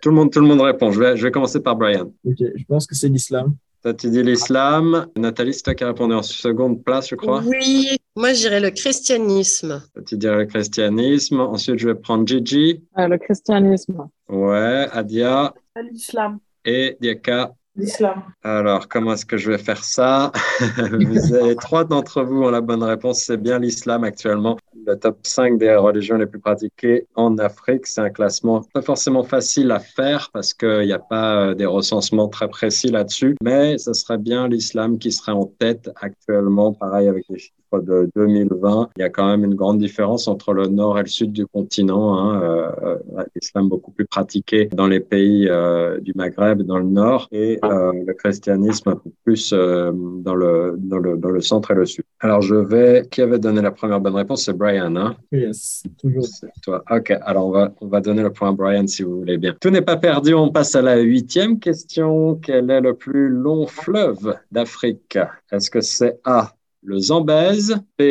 Tout 0.00 0.10
le 0.10 0.14
monde, 0.14 0.32
tout 0.32 0.40
le 0.40 0.46
monde 0.46 0.60
répond. 0.60 0.90
Je 0.92 1.00
vais, 1.00 1.16
je 1.16 1.24
vais 1.24 1.30
commencer 1.30 1.60
par 1.60 1.76
Brian. 1.76 2.12
Ok, 2.24 2.38
je 2.38 2.64
pense 2.68 2.86
que 2.86 2.94
c'est 2.94 3.08
l'islam. 3.08 3.56
Toi, 3.84 3.92
tu 3.92 4.08
dis 4.08 4.22
l'islam. 4.22 5.08
Nathalie, 5.14 5.52
c'est 5.52 5.62
toi 5.62 5.74
qui 5.74 5.84
as 5.84 5.88
répondu 5.88 6.14
en 6.14 6.22
seconde 6.22 6.82
place, 6.82 7.10
je 7.10 7.16
crois. 7.16 7.42
Oui, 7.44 7.98
moi, 8.16 8.32
je 8.32 8.38
dirais 8.38 8.60
le 8.60 8.70
christianisme. 8.70 9.82
Toi, 9.92 10.02
tu 10.06 10.16
dirais 10.16 10.38
le 10.38 10.46
christianisme. 10.46 11.40
Ensuite, 11.40 11.78
je 11.78 11.88
vais 11.88 11.94
prendre 11.94 12.26
Gigi. 12.26 12.82
Euh, 12.96 13.08
le 13.08 13.18
christianisme. 13.18 14.08
Ouais, 14.30 14.88
Adia 14.90 15.52
L'islam. 15.92 16.38
et 16.64 16.96
Diaka. 16.98 17.52
L'islam. 17.76 18.22
Alors, 18.44 18.88
comment 18.88 19.14
est-ce 19.14 19.26
que 19.26 19.36
je 19.36 19.50
vais 19.50 19.58
faire 19.58 19.82
ça? 19.82 20.30
Vous 20.92 21.34
avez 21.34 21.56
trois 21.56 21.84
d'entre 21.84 22.22
vous 22.22 22.44
ont 22.44 22.50
la 22.50 22.60
bonne 22.60 22.84
réponse. 22.84 23.22
C'est 23.22 23.36
bien 23.36 23.58
l'islam 23.58 24.04
actuellement. 24.04 24.56
Le 24.86 24.96
top 24.96 25.18
5 25.24 25.58
des 25.58 25.74
religions 25.74 26.16
les 26.16 26.26
plus 26.26 26.38
pratiquées 26.38 27.08
en 27.16 27.36
Afrique, 27.38 27.86
c'est 27.86 28.00
un 28.00 28.10
classement 28.10 28.62
pas 28.74 28.82
forcément 28.82 29.24
facile 29.24 29.72
à 29.72 29.80
faire 29.80 30.30
parce 30.32 30.52
qu'il 30.54 30.84
n'y 30.84 30.92
a 30.92 30.98
pas 30.98 31.36
euh, 31.36 31.54
des 31.54 31.66
recensements 31.66 32.28
très 32.28 32.48
précis 32.48 32.88
là-dessus, 32.88 33.34
mais 33.42 33.78
ce 33.78 33.92
serait 33.92 34.18
bien 34.18 34.46
l'islam 34.46 34.98
qui 34.98 35.10
serait 35.10 35.32
en 35.32 35.46
tête 35.46 35.90
actuellement, 36.00 36.74
pareil 36.74 37.08
avec 37.08 37.24
les 37.28 37.38
chiffres 37.38 37.63
de 37.80 38.10
2020. 38.14 38.90
Il 38.96 39.00
y 39.00 39.04
a 39.04 39.10
quand 39.10 39.26
même 39.26 39.44
une 39.44 39.54
grande 39.54 39.78
différence 39.78 40.28
entre 40.28 40.52
le 40.52 40.66
nord 40.66 40.98
et 40.98 41.02
le 41.02 41.08
sud 41.08 41.32
du 41.32 41.46
continent. 41.46 42.18
Hein. 42.18 42.42
Euh, 42.42 42.98
euh, 43.16 43.24
l'islam 43.34 43.68
beaucoup 43.68 43.90
plus 43.90 44.06
pratiqué 44.06 44.66
dans 44.72 44.86
les 44.86 45.00
pays 45.00 45.48
euh, 45.48 46.00
du 46.00 46.12
Maghreb, 46.14 46.62
dans 46.62 46.78
le 46.78 46.84
nord, 46.84 47.28
et 47.32 47.58
euh, 47.64 47.92
le 48.06 48.12
christianisme 48.14 48.90
un 48.90 48.96
peu 48.96 49.10
plus 49.24 49.52
dans, 49.52 50.34
le, 50.34 50.76
dans, 50.78 50.98
le, 50.98 51.16
dans 51.16 51.30
le 51.30 51.40
centre 51.40 51.70
et 51.70 51.74
le 51.74 51.86
sud. 51.86 52.04
Alors, 52.20 52.42
je 52.42 52.54
vais... 52.54 53.06
Qui 53.10 53.22
avait 53.22 53.38
donné 53.38 53.60
la 53.62 53.70
première 53.70 54.00
bonne 54.00 54.14
réponse? 54.14 54.44
C'est 54.44 54.56
Brian, 54.56 54.94
hein? 54.96 55.16
Yes, 55.32 55.84
toujours. 55.98 56.24
C'est 56.26 56.48
toi. 56.62 56.82
OK, 56.90 57.10
alors 57.22 57.46
on 57.46 57.50
va, 57.50 57.72
on 57.80 57.88
va 57.88 58.00
donner 58.00 58.22
le 58.22 58.30
point 58.30 58.50
à 58.50 58.52
Brian 58.52 58.86
si 58.86 59.02
vous 59.02 59.18
voulez 59.18 59.38
bien. 59.38 59.54
Tout 59.60 59.70
n'est 59.70 59.82
pas 59.82 59.96
perdu, 59.96 60.34
on 60.34 60.50
passe 60.50 60.74
à 60.74 60.82
la 60.82 60.98
huitième 60.98 61.58
question. 61.58 62.38
Quel 62.42 62.70
est 62.70 62.80
le 62.80 62.94
plus 62.94 63.28
long 63.28 63.66
fleuve 63.66 64.36
d'Afrique? 64.50 65.18
Est-ce 65.50 65.70
que 65.70 65.80
c'est 65.80 66.18
A, 66.24 66.52
le 66.84 66.98
Zambèze, 66.98 67.76
B, 67.98 68.02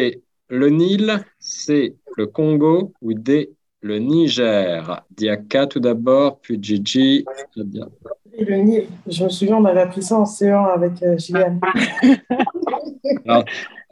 le 0.49 0.69
Nil, 0.69 1.23
C, 1.39 1.95
le 2.17 2.27
Congo 2.27 2.93
ou 3.01 3.13
D, 3.13 3.51
le 3.81 3.99
Niger? 3.99 5.01
Diaka 5.11 5.67
tout 5.67 5.79
d'abord, 5.79 6.39
puis 6.39 6.57
Gigi. 6.61 7.23
Le 8.39 8.55
Nil. 8.57 8.87
Je 9.07 9.23
me 9.23 9.29
souviens, 9.29 9.57
on 9.57 9.65
avait 9.65 9.81
appris 9.81 10.01
ça 10.01 10.17
en 10.17 10.23
C1 10.23 10.73
avec 10.73 11.01
euh, 11.03 11.17
Gillian. 11.17 11.59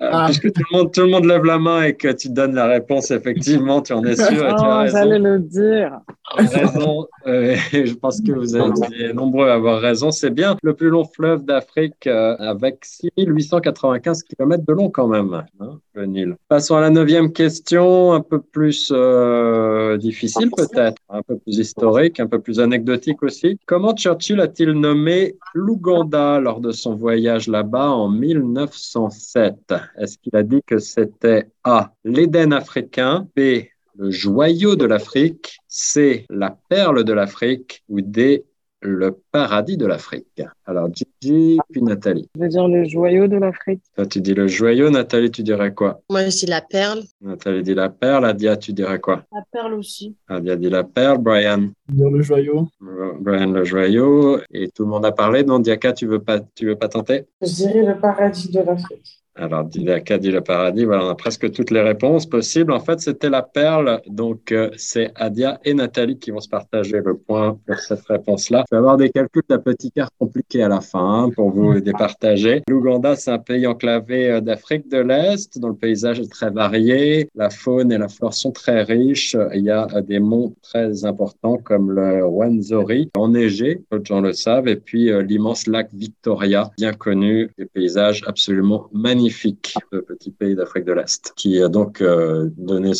Euh, 0.01 0.13
Ah. 0.13 0.25
Puisque 0.25 0.51
tout 0.51 0.63
le, 0.71 0.77
monde, 0.77 0.91
tout 0.91 1.01
le 1.01 1.07
monde 1.07 1.25
lève 1.25 1.45
la 1.45 1.59
main 1.59 1.83
et 1.83 1.93
que 1.95 2.11
tu 2.11 2.29
donnes 2.29 2.55
la 2.55 2.65
réponse, 2.65 3.11
effectivement, 3.11 3.81
tu 3.81 3.93
en 3.93 4.03
es 4.03 4.15
sûr 4.15 4.31
et 4.31 4.55
tu 4.55 4.63
as 4.63 4.77
raison. 4.79 4.97
j'allais 4.97 5.19
le 5.19 5.39
dire. 5.39 5.99
raison. 6.35 7.07
Euh, 7.27 7.55
je 7.71 7.93
pense 7.93 8.19
que 8.21 8.31
vous 8.31 8.57
êtes 8.57 9.13
nombreux 9.13 9.47
à 9.47 9.53
avoir 9.53 9.79
raison. 9.79 10.09
C'est 10.09 10.31
bien 10.31 10.57
le 10.63 10.73
plus 10.73 10.89
long 10.89 11.05
fleuve 11.05 11.45
d'Afrique 11.45 12.07
euh, 12.07 12.35
avec 12.39 12.83
6895 12.83 14.23
km 14.23 14.65
de 14.65 14.73
long 14.73 14.89
quand 14.89 15.07
même, 15.07 15.43
hein, 15.59 15.79
Nil. 16.05 16.35
Passons 16.47 16.75
à 16.75 16.81
la 16.81 16.89
neuvième 16.89 17.31
question, 17.31 18.13
un 18.13 18.21
peu 18.21 18.39
plus 18.41 18.91
euh, 18.93 19.97
difficile 19.97 20.49
peut-être, 20.55 21.01
un 21.09 21.21
peu 21.21 21.37
plus 21.37 21.57
historique, 21.57 22.19
un 22.19 22.27
peu 22.27 22.39
plus 22.39 22.59
anecdotique 22.59 23.23
aussi. 23.23 23.59
Comment 23.65 23.95
Churchill 23.95 24.39
a-t-il 24.39 24.71
nommé 24.71 25.35
l'Ouganda 25.53 26.39
lors 26.39 26.59
de 26.59 26.71
son 26.71 26.95
voyage 26.95 27.47
là-bas 27.47 27.89
en 27.89 28.09
1907 28.09 29.73
Est-ce 29.97 30.17
qu'il 30.17 30.35
a 30.35 30.43
dit 30.43 30.61
que 30.65 30.79
c'était 30.79 31.47
A, 31.63 31.93
l'Éden 32.03 32.53
africain, 32.53 33.27
B, 33.35 33.63
le 33.97 34.09
joyau 34.09 34.75
de 34.75 34.85
l'Afrique, 34.85 35.59
C, 35.67 36.25
la 36.29 36.57
perle 36.69 37.03
de 37.03 37.13
l'Afrique 37.13 37.83
ou 37.89 38.01
D, 38.01 38.45
le 38.81 39.17
paradis 39.31 39.77
de 39.77 39.85
l'Afrique. 39.85 40.41
Alors 40.65 40.89
Gigi, 40.93 41.59
puis 41.71 41.81
Nathalie. 41.81 42.29
Je 42.35 42.41
veux 42.41 42.47
dire 42.47 42.67
le 42.67 42.83
joyau 42.85 43.27
de 43.27 43.37
l'Afrique. 43.37 43.81
Toi, 43.95 44.05
tu 44.05 44.21
dis 44.21 44.33
le 44.33 44.47
joyau, 44.47 44.89
Nathalie, 44.89 45.31
tu 45.31 45.43
dirais 45.43 45.73
quoi? 45.73 46.01
Moi, 46.09 46.25
je 46.25 46.29
dis 46.29 46.45
la 46.47 46.61
perle. 46.61 47.01
Nathalie 47.21 47.63
dit 47.63 47.73
la 47.73 47.89
perle, 47.89 48.25
Adia, 48.25 48.57
tu 48.57 48.73
dirais 48.73 48.99
quoi? 48.99 49.23
La 49.31 49.43
perle 49.51 49.73
aussi. 49.75 50.15
Adia 50.27 50.55
dit 50.55 50.69
la 50.69 50.83
perle, 50.83 51.19
Brian? 51.19 51.69
Dire 51.89 52.09
le 52.09 52.21
joyau. 52.21 52.67
Brian 53.19 53.51
le 53.51 53.63
joyau, 53.63 54.39
et 54.51 54.69
tout 54.69 54.83
le 54.83 54.89
monde 54.89 55.05
a 55.05 55.11
parlé, 55.11 55.43
non 55.43 55.59
Diaka, 55.59 55.93
tu 55.93 56.07
veux 56.07 56.19
pas, 56.19 56.39
tu 56.39 56.65
veux 56.65 56.75
pas 56.75 56.87
tenter? 56.87 57.25
Je 57.41 57.53
dirais 57.53 57.83
le 57.83 57.99
paradis 57.99 58.49
de 58.49 58.61
l'Afrique. 58.61 59.19
Alors, 59.41 59.63
Diaka 59.63 60.19
dit 60.19 60.29
le 60.29 60.41
paradis, 60.41 60.85
voilà, 60.85 61.03
on 61.03 61.09
a 61.09 61.15
presque 61.15 61.51
toutes 61.51 61.71
les 61.71 61.81
réponses 61.81 62.27
possibles. 62.27 62.71
En 62.71 62.79
fait, 62.79 62.99
c'était 62.99 63.27
la 63.27 63.41
perle, 63.41 63.99
donc 64.05 64.51
euh, 64.51 64.69
c'est 64.77 65.11
Adia 65.15 65.59
et 65.65 65.73
Nathalie 65.73 66.19
qui 66.19 66.29
vont 66.29 66.41
se 66.41 66.47
partager 66.47 67.01
le 67.03 67.17
point 67.17 67.57
pour 67.65 67.75
cette 67.77 68.05
réponse-là. 68.05 68.65
Je 68.69 68.75
vais 68.75 68.79
avoir 68.79 68.97
des 68.97 69.09
calculs 69.09 69.41
de 69.49 69.57
petit 69.57 69.91
cœur 69.91 70.09
compliqués 70.19 70.61
à 70.61 70.67
la 70.67 70.79
fin 70.79 71.23
hein, 71.23 71.29
pour 71.31 71.49
vous 71.49 71.79
départager. 71.81 72.61
L'Ouganda, 72.69 73.15
c'est 73.15 73.31
un 73.31 73.39
pays 73.39 73.65
enclavé 73.65 74.29
euh, 74.29 74.41
d'Afrique 74.41 74.87
de 74.91 74.99
l'Est, 74.99 75.57
dont 75.57 75.69
le 75.69 75.75
paysage 75.75 76.19
est 76.19 76.31
très 76.31 76.51
varié, 76.51 77.27
la 77.33 77.49
faune 77.49 77.91
et 77.91 77.97
la 77.97 78.09
flore 78.09 78.35
sont 78.35 78.51
très 78.51 78.83
riches. 78.83 79.35
Il 79.55 79.63
y 79.63 79.71
a 79.71 79.87
euh, 79.95 80.01
des 80.01 80.19
monts 80.19 80.53
très 80.61 81.03
importants 81.03 81.57
comme 81.57 81.89
le 81.89 82.23
Rwenzori, 82.23 83.09
enneigé, 83.17 83.81
de 83.91 84.05
gens 84.05 84.21
le 84.21 84.33
savent, 84.33 84.67
et 84.67 84.75
puis 84.75 85.09
l'immense 85.23 85.65
lac 85.65 85.89
Victoria, 85.93 86.69
bien 86.77 86.93
connu, 86.93 87.49
des 87.57 87.65
paysages 87.65 88.21
absolument 88.27 88.85
magnifiques 88.93 89.30
magnifique 89.31 89.75
le 89.91 90.01
petit 90.01 90.31
pays 90.31 90.55
d'Afrique 90.55 90.85
de 90.85 90.93
l'Est, 90.93 91.33
qui 91.35 91.61
a 91.61 91.69
donc 91.69 92.01
euh, 92.01 92.49
donné 92.57 92.93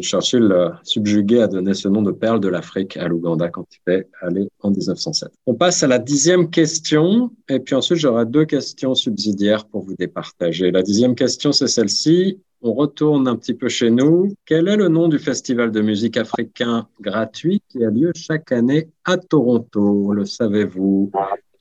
Churchill 0.00 0.50
euh, 0.50 0.70
subjugué 0.82 1.42
a 1.42 1.48
donné 1.48 1.74
ce 1.74 1.88
nom 1.88 2.02
de 2.02 2.12
perle 2.12 2.40
de 2.40 2.48
l'Afrique 2.48 2.96
à 2.96 3.08
l'Ouganda 3.08 3.48
quand 3.48 3.66
il 3.86 3.92
est 3.92 4.08
allé 4.22 4.48
en 4.60 4.70
1907. 4.70 5.30
On 5.46 5.54
passe 5.54 5.82
à 5.82 5.86
la 5.86 5.98
dixième 5.98 6.50
question, 6.50 7.30
et 7.48 7.60
puis 7.60 7.74
ensuite 7.74 7.98
j'aurai 7.98 8.24
deux 8.24 8.46
questions 8.46 8.94
subsidiaires 8.94 9.66
pour 9.66 9.82
vous 9.82 9.94
départager. 9.94 10.70
La 10.70 10.82
dixième 10.82 11.14
question, 11.14 11.52
c'est 11.52 11.68
celle-ci. 11.68 12.40
On 12.62 12.72
retourne 12.72 13.28
un 13.28 13.36
petit 13.36 13.54
peu 13.54 13.68
chez 13.68 13.90
nous. 13.90 14.32
Quel 14.46 14.66
est 14.68 14.76
le 14.76 14.88
nom 14.88 15.08
du 15.08 15.18
festival 15.18 15.70
de 15.70 15.82
musique 15.82 16.16
africain 16.16 16.88
gratuit 17.00 17.62
qui 17.68 17.84
a 17.84 17.90
lieu 17.90 18.12
chaque 18.16 18.50
année 18.50 18.88
à 19.04 19.18
Toronto 19.18 20.12
Le 20.12 20.24
savez-vous? 20.24 21.12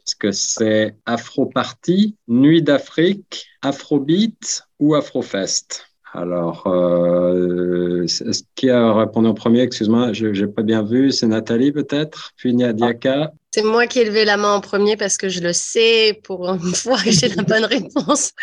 Est-ce 0.05 0.15
que 0.15 0.31
c'est 0.31 0.95
Afro 1.07 1.47
Party, 1.47 2.15
Nuit 2.27 2.62
d'Afrique, 2.62 3.47
Afrobeat 3.63 4.63
ou 4.79 4.93
Afrofest? 4.93 5.88
Alors, 6.13 6.67
euh, 6.67 8.05
qui 8.53 8.69
a 8.69 8.93
répondu 8.93 9.27
en 9.27 9.33
premier? 9.33 9.62
Excuse-moi, 9.62 10.13
je 10.13 10.27
n'ai 10.27 10.47
pas 10.47 10.62
bien 10.62 10.83
vu. 10.83 11.12
C'est 11.12 11.25
Nathalie 11.25 11.71
peut-être, 11.71 12.33
puis 12.38 12.53
Diaka. 12.53 13.33
C'est 13.55 13.63
moi 13.63 13.88
qui 13.88 14.00
ai 14.00 14.03
levé 14.03 14.25
la 14.25 14.35
main 14.35 14.53
en 14.53 14.59
premier 14.59 14.97
parce 14.97 15.15
que 15.15 15.29
je 15.29 15.39
le 15.39 15.53
sais 15.53 16.19
pour 16.25 16.45
une 16.62 16.75
fois 16.75 16.97
que 17.01 17.09
j'ai 17.09 17.29
la 17.29 17.41
bonne 17.41 17.63
réponse. 17.63 18.33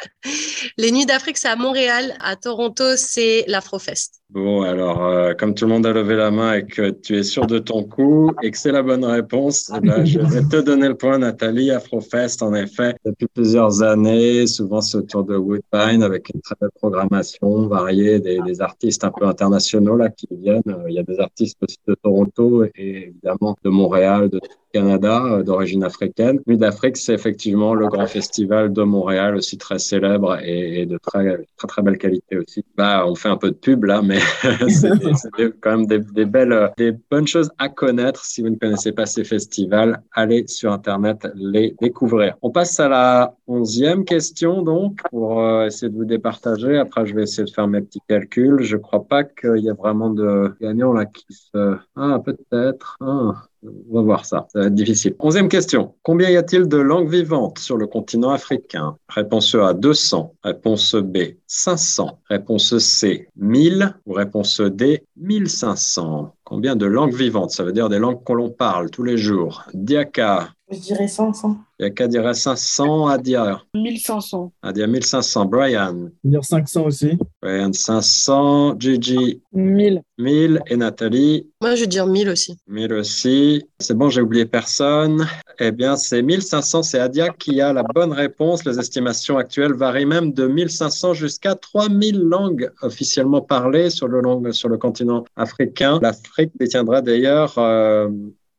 Les 0.78 0.90
Nuits 0.90 1.04
d'Afrique, 1.04 1.36
c'est 1.36 1.48
à 1.48 1.56
Montréal. 1.56 2.14
À 2.20 2.34
Toronto, 2.34 2.96
c'est 2.96 3.44
l'Afrofest. 3.46 4.22
Bon, 4.30 4.62
alors, 4.62 5.04
euh, 5.04 5.34
comme 5.34 5.54
tout 5.54 5.66
le 5.66 5.72
monde 5.74 5.84
a 5.84 5.92
levé 5.92 6.16
la 6.16 6.30
main 6.30 6.54
et 6.54 6.64
que 6.64 6.88
tu 6.88 7.18
es 7.18 7.22
sûr 7.22 7.46
de 7.46 7.58
ton 7.58 7.84
coup 7.84 8.32
et 8.42 8.50
que 8.50 8.56
c'est 8.56 8.72
la 8.72 8.82
bonne 8.82 9.04
réponse, 9.04 9.70
là, 9.82 10.02
je 10.06 10.20
vais 10.20 10.40
te 10.48 10.58
donner 10.62 10.88
le 10.88 10.94
point, 10.94 11.18
Nathalie. 11.18 11.70
Afrofest, 11.70 12.42
en 12.42 12.54
effet, 12.54 12.94
depuis 13.04 13.26
plusieurs 13.26 13.82
années, 13.82 14.46
souvent 14.46 14.80
c'est 14.80 14.96
autour 14.96 15.24
de 15.24 15.36
Woodbine 15.36 16.02
avec 16.02 16.30
une 16.34 16.40
très 16.40 16.54
belle 16.58 16.70
programmation 16.74 17.66
variée, 17.66 18.20
des, 18.20 18.38
des 18.40 18.62
artistes 18.62 19.04
un 19.04 19.10
peu 19.10 19.26
internationaux 19.26 19.98
là 19.98 20.08
qui 20.08 20.28
viennent. 20.30 20.62
Il 20.88 20.94
y 20.94 20.98
a 20.98 21.02
des 21.02 21.20
artistes 21.20 21.58
aussi 21.60 21.76
de 21.86 21.94
Toronto 22.02 22.64
et 22.64 23.08
évidemment 23.08 23.54
de 23.62 23.68
Montréal, 23.68 24.30
de 24.30 24.40
Canada 24.72 25.01
Euh, 25.04 25.42
d'origine 25.42 25.84
africaine. 25.84 26.40
Nuit 26.46 26.56
d'Afrique, 26.56 26.96
c'est 26.96 27.14
effectivement 27.14 27.74
le 27.74 27.88
grand 27.88 28.06
festival 28.06 28.72
de 28.72 28.82
Montréal, 28.82 29.36
aussi 29.36 29.58
très 29.58 29.78
célèbre 29.78 30.38
et, 30.42 30.86
de 30.86 30.98
très, 30.98 31.38
très, 31.56 31.68
très 31.68 31.82
belle 31.82 31.98
qualité 31.98 32.38
aussi. 32.38 32.64
Bah, 32.76 33.04
on 33.06 33.14
fait 33.14 33.28
un 33.28 33.36
peu 33.36 33.50
de 33.50 33.56
pub 33.56 33.84
là, 33.84 34.02
mais 34.02 34.18
c'est 34.68 35.60
quand 35.60 35.78
même 35.78 35.86
des, 35.86 36.24
belles, 36.24 36.70
des 36.76 36.92
bonnes 37.10 37.26
choses 37.26 37.50
à 37.58 37.68
connaître. 37.68 38.24
Si 38.24 38.42
vous 38.42 38.50
ne 38.50 38.56
connaissez 38.56 38.92
pas 38.92 39.06
ces 39.06 39.24
festivals, 39.24 40.02
allez 40.12 40.46
sur 40.46 40.72
Internet 40.72 41.26
les 41.34 41.74
découvrir. 41.80 42.36
On 42.42 42.50
passe 42.50 42.78
à 42.78 42.88
la 42.88 43.34
onzième 43.46 44.04
question 44.04 44.62
donc 44.62 45.00
pour 45.10 45.40
euh, 45.40 45.66
essayer 45.66 45.90
de 45.90 45.96
vous 45.96 46.04
départager. 46.04 46.78
Après, 46.78 47.06
je 47.06 47.14
vais 47.14 47.22
essayer 47.22 47.44
de 47.44 47.50
faire 47.50 47.68
mes 47.68 47.80
petits 47.80 48.02
calculs. 48.08 48.62
Je 48.62 48.76
crois 48.76 49.04
pas 49.04 49.24
qu'il 49.24 49.58
y 49.58 49.70
a 49.70 49.74
vraiment 49.74 50.10
de 50.10 50.54
gagnants 50.60 50.92
là 50.92 51.06
qui 51.06 51.26
se... 51.30 51.76
Ah, 51.96 52.20
peut-être. 52.24 52.96
Ah. 53.00 53.44
On 53.64 53.94
va 53.94 54.02
voir 54.02 54.24
ça, 54.24 54.46
ça 54.52 54.60
va 54.60 54.66
être 54.66 54.74
difficile. 54.74 55.14
Onzième 55.20 55.48
question. 55.48 55.94
Combien 56.02 56.30
y 56.30 56.36
a-t-il 56.36 56.66
de 56.66 56.78
langues 56.78 57.08
vivantes 57.08 57.58
sur 57.58 57.76
le 57.76 57.86
continent 57.86 58.30
africain? 58.30 58.96
Réponse 59.08 59.54
A, 59.54 59.72
200. 59.72 60.34
Réponse 60.42 60.96
B, 60.96 61.18
500. 61.46 62.18
Réponse 62.28 62.78
C, 62.78 63.28
1000. 63.36 63.94
Ou 64.06 64.14
réponse 64.14 64.60
D, 64.60 65.04
1500. 65.16 66.34
Combien 66.42 66.74
de 66.74 66.86
langues 66.86 67.14
vivantes? 67.14 67.52
Ça 67.52 67.62
veut 67.62 67.72
dire 67.72 67.88
des 67.88 67.98
langues 67.98 68.24
que 68.24 68.32
l'on 68.32 68.50
parle 68.50 68.90
tous 68.90 69.04
les 69.04 69.16
jours. 69.16 69.64
Diaka. 69.74 70.50
Je 70.72 70.78
dirais 70.78 71.06
500. 71.06 71.58
Diaka 71.78 72.08
dirait 72.08 72.32
500. 72.32 73.08
Adia. 73.08 73.60
1500. 73.74 74.52
Adia 74.62 74.86
1500. 74.86 75.44
Brian. 75.44 76.08
Dire 76.24 76.42
500 76.42 76.86
aussi. 76.86 77.18
Brian 77.42 77.72
500. 77.74 78.76
Gigi. 78.78 79.42
1000. 79.52 80.00
1000. 80.16 80.62
Et 80.68 80.76
Nathalie. 80.76 81.46
Moi, 81.60 81.74
je 81.74 81.82
veux 81.82 81.86
dire 81.86 82.06
1000 82.06 82.30
aussi. 82.30 82.56
1000 82.68 82.94
aussi. 82.94 83.62
C'est 83.80 83.92
bon, 83.94 84.08
j'ai 84.08 84.22
oublié 84.22 84.46
personne. 84.46 85.26
Eh 85.58 85.72
bien, 85.72 85.96
c'est 85.96 86.22
1500. 86.22 86.84
C'est 86.84 87.00
Adia 87.00 87.28
qui 87.28 87.60
a 87.60 87.74
la 87.74 87.82
bonne 87.82 88.12
réponse. 88.12 88.64
Les 88.64 88.78
estimations 88.78 89.36
actuelles 89.36 89.74
varient 89.74 90.06
même 90.06 90.32
de 90.32 90.46
1500 90.46 91.12
jusqu'à 91.12 91.54
3000 91.54 92.18
langues 92.18 92.70
officiellement 92.80 93.42
parlées 93.42 93.90
sur 93.90 94.08
le, 94.08 94.52
sur 94.52 94.70
le 94.70 94.78
continent 94.78 95.24
africain. 95.36 95.98
L'Afrique 96.00 96.52
détiendra 96.58 97.02
d'ailleurs 97.02 97.58
euh, 97.58 98.08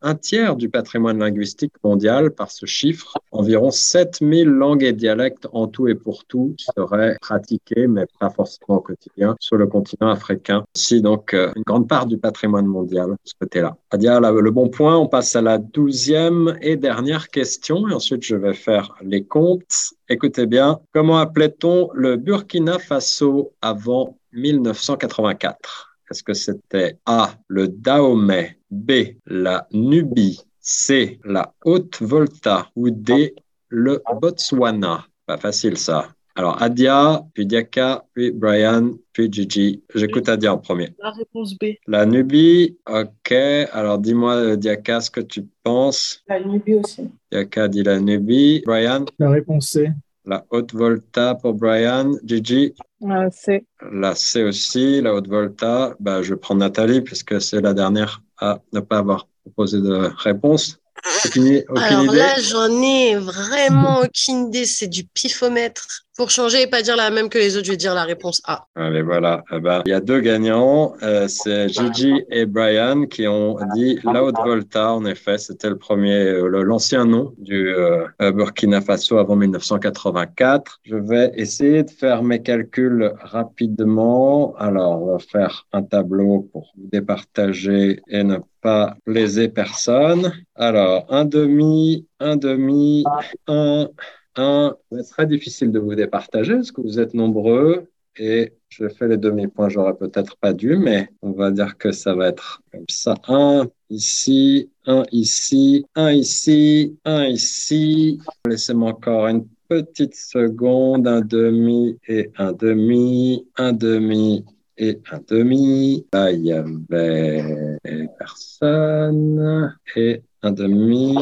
un 0.03 0.15
tiers 0.15 0.55
du 0.55 0.69
patrimoine 0.69 1.19
linguistique 1.19 1.74
mondial 1.83 2.31
par 2.31 2.51
ce 2.51 2.65
chiffre. 2.65 3.17
Environ 3.31 3.72
7000 3.72 4.48
langues 4.48 4.83
et 4.83 4.93
dialectes 4.93 5.48
en 5.53 5.67
tout 5.67 5.88
et 5.88 5.95
pour 5.95 6.25
tout 6.25 6.55
seraient 6.57 7.17
pratiqués, 7.22 7.88
mais 7.88 8.05
pas 8.19 8.29
forcément 8.29 8.77
au 8.77 8.81
quotidien, 8.81 9.36
sur 9.39 9.55
le 9.55 9.65
continent 9.65 10.10
africain. 10.10 10.65
Si 10.75 11.01
donc 11.01 11.33
euh, 11.33 11.51
une 11.55 11.63
grande 11.63 11.88
part 11.88 12.05
du 12.05 12.17
patrimoine 12.17 12.67
mondial 12.67 13.12
de 13.12 13.17
ce 13.24 13.33
côté-là. 13.39 13.77
Adia, 13.89 14.19
le 14.19 14.51
bon 14.51 14.69
point, 14.69 14.98
on 14.98 15.07
passe 15.07 15.36
à 15.36 15.41
la 15.41 15.57
douzième 15.57 16.57
et 16.62 16.75
dernière 16.75 17.29
question, 17.29 17.88
et 17.88 17.93
ensuite 17.93 18.24
je 18.24 18.36
vais 18.36 18.53
faire 18.53 18.95
les 19.01 19.24
comptes. 19.24 19.93
Écoutez 20.10 20.45
bien, 20.45 20.79
comment 20.93 21.17
appelait-on 21.17 21.89
le 21.93 22.17
Burkina 22.17 22.77
Faso 22.77 23.53
avant 23.62 24.17
1984 24.33 25.93
est-ce 26.13 26.22
que 26.22 26.36
c'était 26.36 27.00
A, 27.08 27.34
le 27.48 27.67
Dahomey, 27.67 28.55
B, 28.70 28.91
la 29.25 29.67
Nubie, 29.72 30.39
C, 30.60 31.20
la 31.25 31.51
Haute-Volta 31.65 32.67
ou 32.75 32.91
D, 32.91 33.34
le 33.70 34.00
Botswana? 34.22 35.08
Pas 35.25 35.38
facile 35.38 35.75
ça. 35.75 36.10
Alors, 36.36 36.62
Adia, 36.62 37.25
puis 37.34 37.48
Diaka, 37.48 38.05
puis 38.13 38.29
Brian, 38.29 38.91
puis 39.12 39.27
Gigi. 39.32 39.82
J'écoute 39.96 40.29
Adia 40.29 40.53
en 40.53 40.60
premier. 40.60 40.93
La 41.00 41.10
réponse 41.10 41.58
B. 41.58 41.77
La 41.88 42.05
Nubie, 42.05 42.77
ok. 42.88 43.32
Alors, 43.72 43.98
dis-moi, 43.98 44.55
Diaka, 44.55 45.01
ce 45.01 45.10
que 45.10 45.22
tu 45.22 45.48
penses. 45.63 46.22
La 46.27 46.39
Nubie 46.39 46.75
aussi. 46.75 47.10
Diaka 47.32 47.67
dit 47.67 47.82
la 47.82 48.00
Nubie. 48.00 48.62
Brian? 48.67 49.05
La 49.17 49.32
réponse 49.32 49.70
C. 49.70 49.89
La 50.25 50.46
haute 50.51 50.74
volta 50.74 51.34
pour 51.34 51.55
Brian. 51.55 52.13
Gigi? 52.24 52.75
La 53.03 53.29
C. 53.31 53.65
La 53.91 54.15
C 54.15 54.43
aussi, 54.43 55.01
la 55.01 55.13
haute 55.13 55.27
volta. 55.27 55.95
Bah, 56.00 56.22
je 56.22 56.33
prends 56.36 56.55
Nathalie 56.55 57.01
puisque 57.01 57.41
c'est 57.41 57.62
la 57.62 57.74
dernière 57.74 58.22
à 58.38 58.60
ne 58.72 58.79
pas 58.79 59.00
avoir 59.00 59.27
proposé 59.43 59.81
de 59.81 60.10
réponse. 60.17 60.79
Aucune, 61.25 61.63
aucune 61.67 61.83
Alors 61.83 62.13
là, 62.13 62.39
j'en 62.39 62.81
ai 62.81 63.15
vraiment 63.15 64.01
aucune 64.01 64.48
idée. 64.48 64.65
C'est 64.65 64.88
du 64.88 65.03
pifomètre. 65.03 66.05
Pour 66.15 66.29
changer 66.29 66.62
et 66.62 66.67
pas 66.67 66.84
dire 66.84 66.96
la 66.96 67.10
même 67.10 67.27
que 67.27 67.39
les 67.39 67.58
autres, 67.58 67.65
je 67.65 67.72
vais 67.72 67.77
dire 67.77 67.96
la 67.96 68.03
réponse 68.03 68.39
A. 68.46 68.67
Allez, 68.75 69.01
voilà. 69.01 69.43
Eh 69.51 69.60
ben, 69.60 69.82
il 69.86 69.89
y 69.89 69.93
a 69.93 70.00
deux 70.00 70.20
gagnants. 70.20 70.93
Euh, 71.01 71.27
c'est 71.27 71.70
Gigi 71.70 72.24
et 72.29 72.46
Brian 72.46 73.08
qui 73.08 73.27
ont 73.27 73.58
dit 73.75 73.98
la 74.03 74.22
Volta. 74.22 74.93
En 74.93 75.05
effet, 75.05 75.39
c'était 75.39 75.70
le 75.70 75.77
premier, 75.77 76.13
euh, 76.13 76.63
l'ancien 76.63 77.05
nom 77.05 77.34
du 77.39 77.74
euh, 77.74 78.05
Burkina 78.20 78.82
Faso 78.82 79.17
avant 79.17 79.36
1984. 79.36 80.82
Je 80.84 80.98
vais 80.98 81.31
essayer 81.35 81.81
de 81.81 81.90
faire 81.90 82.22
mes 82.22 82.44
calculs 82.44 83.11
rapidement. 83.20 84.53
Alors, 84.57 85.01
on 85.01 85.14
va 85.14 85.20
faire 85.20 85.66
un 85.74 85.81
tableau 85.81 86.48
pour 86.51 86.74
départager 86.75 88.01
et 88.07 88.24
ne 88.24 88.38
pas 88.61 88.98
léser 89.07 89.50
personne. 89.50 90.31
Alors, 90.53 91.07
un 91.09 91.25
demi, 91.25 92.07
un 92.20 92.35
demi, 92.35 93.03
un 93.48 93.88
un, 94.35 94.75
c'est 94.91 95.09
très 95.09 95.25
difficile 95.25 95.72
de 95.72 95.79
vous 95.79 95.96
départager 95.96 96.55
parce 96.55 96.72
que 96.72 96.81
vous 96.81 97.00
êtes 97.00 97.13
nombreux 97.13 97.87
et 98.15 98.53
je 98.69 98.87
fais 98.89 99.07
les 99.07 99.17
demi-points, 99.17 99.69
j'aurais 99.69 99.96
peut-être 99.96 100.37
pas 100.37 100.53
dû, 100.53 100.77
mais 100.77 101.09
on 101.22 101.31
va 101.31 101.51
dire 101.51 101.77
que 101.77 101.91
ça 101.91 102.13
va 102.13 102.29
être 102.29 102.61
comme 102.72 102.85
ça. 102.87 103.15
Un 103.27 103.67
ici, 103.89 104.69
un 104.85 105.03
ici, 105.11 105.85
un 105.96 106.11
ici, 106.11 106.98
un 107.05 107.25
ici. 107.25 108.19
Laissez-moi 108.48 108.91
encore 108.91 109.27
une 109.27 109.48
petite 109.67 110.15
seconde, 110.15 111.07
un 111.07 111.22
demi 111.22 111.98
et 112.07 112.29
un 112.37 112.53
demi, 112.53 113.48
un 113.57 113.74
demi 113.74 114.46
et 114.77 115.00
un 115.11 115.19
demi. 115.27 116.05
Là, 116.13 116.31
il 116.31 116.46
y 116.46 116.51
avait 116.51 117.77
personne 118.19 119.75
et 119.96 120.22
un 120.43 120.51
demi 120.51 121.15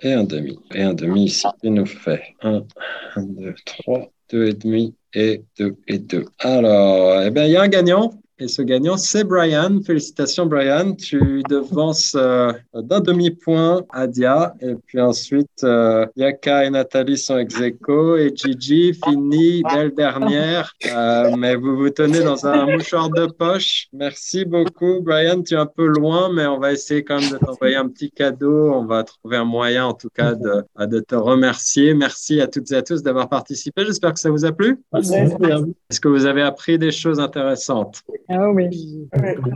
et 0.00 0.12
un 0.12 0.24
demi. 0.24 0.58
Et 0.74 0.82
un 0.82 0.94
demi 0.94 1.24
ici, 1.24 1.46
il 1.62 1.74
nous 1.74 1.86
fait 1.86 2.22
1, 2.42 2.64
1, 3.16 3.22
2, 3.22 3.54
3, 3.64 4.10
2 4.30 4.46
et 4.46 4.54
demi 4.54 4.94
et 5.14 5.42
2 5.58 5.76
et 5.86 5.98
2. 5.98 6.24
Alors, 6.38 7.22
eh 7.22 7.30
bien, 7.30 7.44
il 7.44 7.52
y 7.52 7.56
a 7.56 7.62
un 7.62 7.68
gagnant. 7.68 8.12
Et 8.40 8.46
ce 8.46 8.62
gagnant, 8.62 8.96
c'est 8.96 9.24
Brian. 9.24 9.80
Félicitations, 9.84 10.46
Brian. 10.46 10.94
Tu 10.94 11.42
devances 11.48 12.14
euh, 12.16 12.52
d'un 12.72 13.00
demi-point 13.00 13.82
Adia. 13.90 14.54
Et 14.60 14.74
puis 14.86 15.00
ensuite, 15.00 15.64
euh, 15.64 16.06
Yaka 16.14 16.64
et 16.64 16.70
Nathalie 16.70 17.18
sont 17.18 17.36
ex 17.36 17.60
aequo. 17.60 18.16
Et 18.16 18.32
Gigi 18.34 18.94
finit 19.04 19.62
belle 19.64 19.92
dernière. 19.92 20.72
Euh, 20.86 21.34
mais 21.36 21.56
vous 21.56 21.76
vous 21.76 21.90
tenez 21.90 22.20
dans 22.20 22.46
un 22.46 22.66
mouchoir 22.66 23.10
de 23.10 23.26
poche. 23.26 23.88
Merci 23.92 24.44
beaucoup, 24.44 25.00
Brian. 25.00 25.42
Tu 25.42 25.54
es 25.54 25.56
un 25.56 25.66
peu 25.66 25.86
loin, 25.86 26.32
mais 26.32 26.46
on 26.46 26.60
va 26.60 26.72
essayer 26.72 27.02
quand 27.02 27.20
même 27.20 27.30
de 27.30 27.38
t'envoyer 27.38 27.74
un 27.74 27.88
petit 27.88 28.10
cadeau. 28.10 28.72
On 28.72 28.84
va 28.84 29.02
trouver 29.02 29.38
un 29.38 29.44
moyen, 29.44 29.86
en 29.86 29.94
tout 29.94 30.10
cas, 30.14 30.34
de, 30.34 30.62
de 30.86 31.00
te 31.00 31.16
remercier. 31.16 31.92
Merci 31.92 32.40
à 32.40 32.46
toutes 32.46 32.70
et 32.70 32.76
à 32.76 32.82
tous 32.82 33.02
d'avoir 33.02 33.28
participé. 33.28 33.84
J'espère 33.84 34.14
que 34.14 34.20
ça 34.20 34.30
vous 34.30 34.44
a 34.44 34.52
plu. 34.52 34.80
Est-ce 34.94 36.00
que 36.00 36.08
vous 36.08 36.24
avez 36.24 36.42
appris 36.42 36.78
des 36.78 36.92
choses 36.92 37.18
intéressantes? 37.18 38.02
Ah 38.30 38.50
oui. 38.50 39.08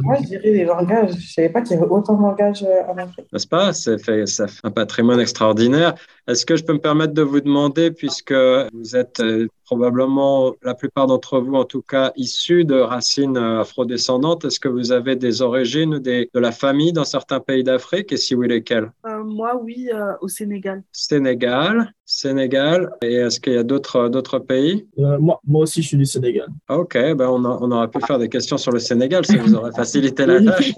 moi, 0.03 0.17
je 0.23 0.29
dirais 0.29 0.51
les 0.51 0.65
langages. 0.65 1.11
Je 1.11 1.17
ne 1.17 1.21
savais 1.21 1.49
pas 1.51 1.61
qu'il 1.61 1.73
y 1.73 1.79
avait 1.79 1.89
autant 1.89 2.15
de 2.15 2.23
langages 2.23 2.63
euh, 2.63 2.91
en 2.91 2.97
Afrique. 2.97 3.27
N'est-ce 3.31 3.47
pas? 3.47 3.73
Ça 3.75 3.99
fait, 3.99 4.27
ça 4.27 4.49
fait 4.49 4.61
un 4.65 4.71
patrimoine 4.71 5.21
extraordinaire. 5.21 5.95
Est-ce 6.27 6.47
que 6.47 6.57
je 6.57 6.65
peux 6.65 6.73
me 6.73 6.79
permettre 6.81 7.13
de 7.13 7.23
vous 7.23 7.41
demander, 7.41 7.91
puisque 7.91 8.33
vous 8.33 8.97
êtes 8.97 9.21
euh, 9.21 9.47
probablement 9.73 10.55
la 10.63 10.75
plupart 10.75 11.07
d'entre 11.07 11.41
vous, 11.41 11.55
en 11.55 11.65
tout 11.65 11.81
cas, 11.81 12.13
issus 12.15 12.67
de 12.67 12.75
racines 12.75 13.39
euh, 13.39 13.61
afrodescendantes. 13.61 14.45
Est-ce 14.45 14.61
que 14.61 14.69
vous 14.69 14.93
avez 14.93 15.17
des 15.17 15.41
origines 15.41 15.99
des, 15.99 16.29
de 16.35 16.41
la 16.41 16.53
famille 16.53 16.93
dans 16.93 17.05
certains 17.05 17.41
pays 17.41 17.65
d'Afrique? 17.65 18.13
Et 18.13 18.19
si 18.19 18.35
oui, 18.35 18.49
lesquels 18.49 18.93
euh, 19.07 19.25
Moi, 19.25 19.59
oui, 19.63 19.89
euh, 19.95 20.13
au 20.21 20.29
Sénégal. 20.29 20.83
Sénégal, 20.93 21.91
Sénégal. 22.05 22.91
Et 23.03 23.15
est-ce 23.15 23.41
qu'il 23.41 23.55
y 23.55 23.57
a 23.57 23.63
d'autres, 23.63 24.11
d'autres 24.11 24.39
pays? 24.39 24.87
Moi, 24.99 25.41
moi 25.47 25.63
aussi, 25.63 25.81
je 25.81 25.89
suis 25.89 25.97
du 25.97 26.05
Sénégal. 26.05 26.49
Ok, 26.69 26.93
ben 26.95 27.29
on, 27.29 27.43
a, 27.47 27.59
on 27.63 27.71
aurait 27.71 27.89
pu 27.89 28.01
faire 28.07 28.19
des 28.19 28.29
questions 28.29 28.59
sur 28.59 28.73
le 28.73 28.79
Sénégal, 28.79 29.25
ça 29.25 29.39
vous 29.39 29.55
aurait 29.55 29.73
facilité 29.73 30.27
la 30.27 30.43
tâche. 30.45 30.75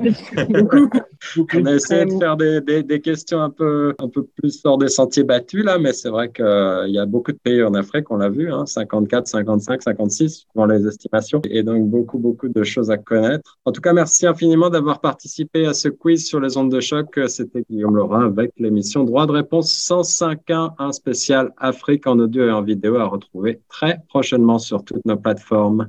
on 1.55 1.67
a 1.67 1.75
essayé 1.75 2.05
de 2.05 2.17
faire 2.19 2.37
des, 2.37 2.61
des, 2.61 2.83
des, 2.85 3.01
questions 3.01 3.41
un 3.41 3.51
peu, 3.51 3.95
un 3.99 4.09
peu 4.09 4.23
plus 4.23 4.61
hors 4.65 4.79
des 4.79 4.89
sentiers 4.89 5.25
battus, 5.25 5.65
là, 5.65 5.79
mais 5.79 5.93
c'est 5.93 6.11
vrai 6.11 6.31
qu'il 6.31 6.91
y 6.91 6.99
a 6.99 7.07
beaucoup 7.07 7.33
de 7.33 7.39
pays 7.39 7.63
en 7.65 7.75
Afrique, 7.75 8.11
on 8.11 8.17
l'a 8.17 8.29
vu, 8.29 8.53
hein, 8.53 8.67
54, 8.85 9.27
55, 9.27 9.83
56 9.83 10.47
dans 10.55 10.67
les 10.67 10.87
estimations 10.87 11.41
et 11.49 11.63
donc 11.63 11.89
beaucoup, 11.89 12.19
beaucoup 12.19 12.49
de 12.49 12.63
choses 12.65 12.91
à 12.91 12.99
connaître. 12.99 13.59
En 13.65 13.73
tout 13.73 13.81
cas, 13.81 13.93
merci 13.93 14.27
infiniment 14.27 14.71
d'avoir 14.71 15.01
participé 15.01 15.67
à 15.67 15.75
ce 15.75 15.89
quiz 15.89 16.27
sur 16.27 16.41
les 16.41 16.57
ondes 16.57 16.71
de 16.71 16.81
choc. 16.81 17.19
C'était 17.29 17.65
Guillaume 17.69 17.97
Laurent 17.97 18.23
avec 18.23 18.53
l'émission 18.59 19.05
Droit 19.05 19.27
de 19.27 19.33
réponse 19.33 19.73
105.1, 19.73 20.75
un 20.79 20.93
spécial 20.93 21.53
Afrique 21.57 22.07
en 22.07 22.19
audio 22.19 22.47
et 22.47 22.53
en 22.53 22.63
vidéo 22.63 22.97
à 22.97 23.07
retrouver 23.07 23.61
très 23.69 23.99
prochainement 24.09 24.59
sur 24.59 24.85
toutes 24.85 25.05
nos 25.05 25.17
plateformes. 25.17 25.89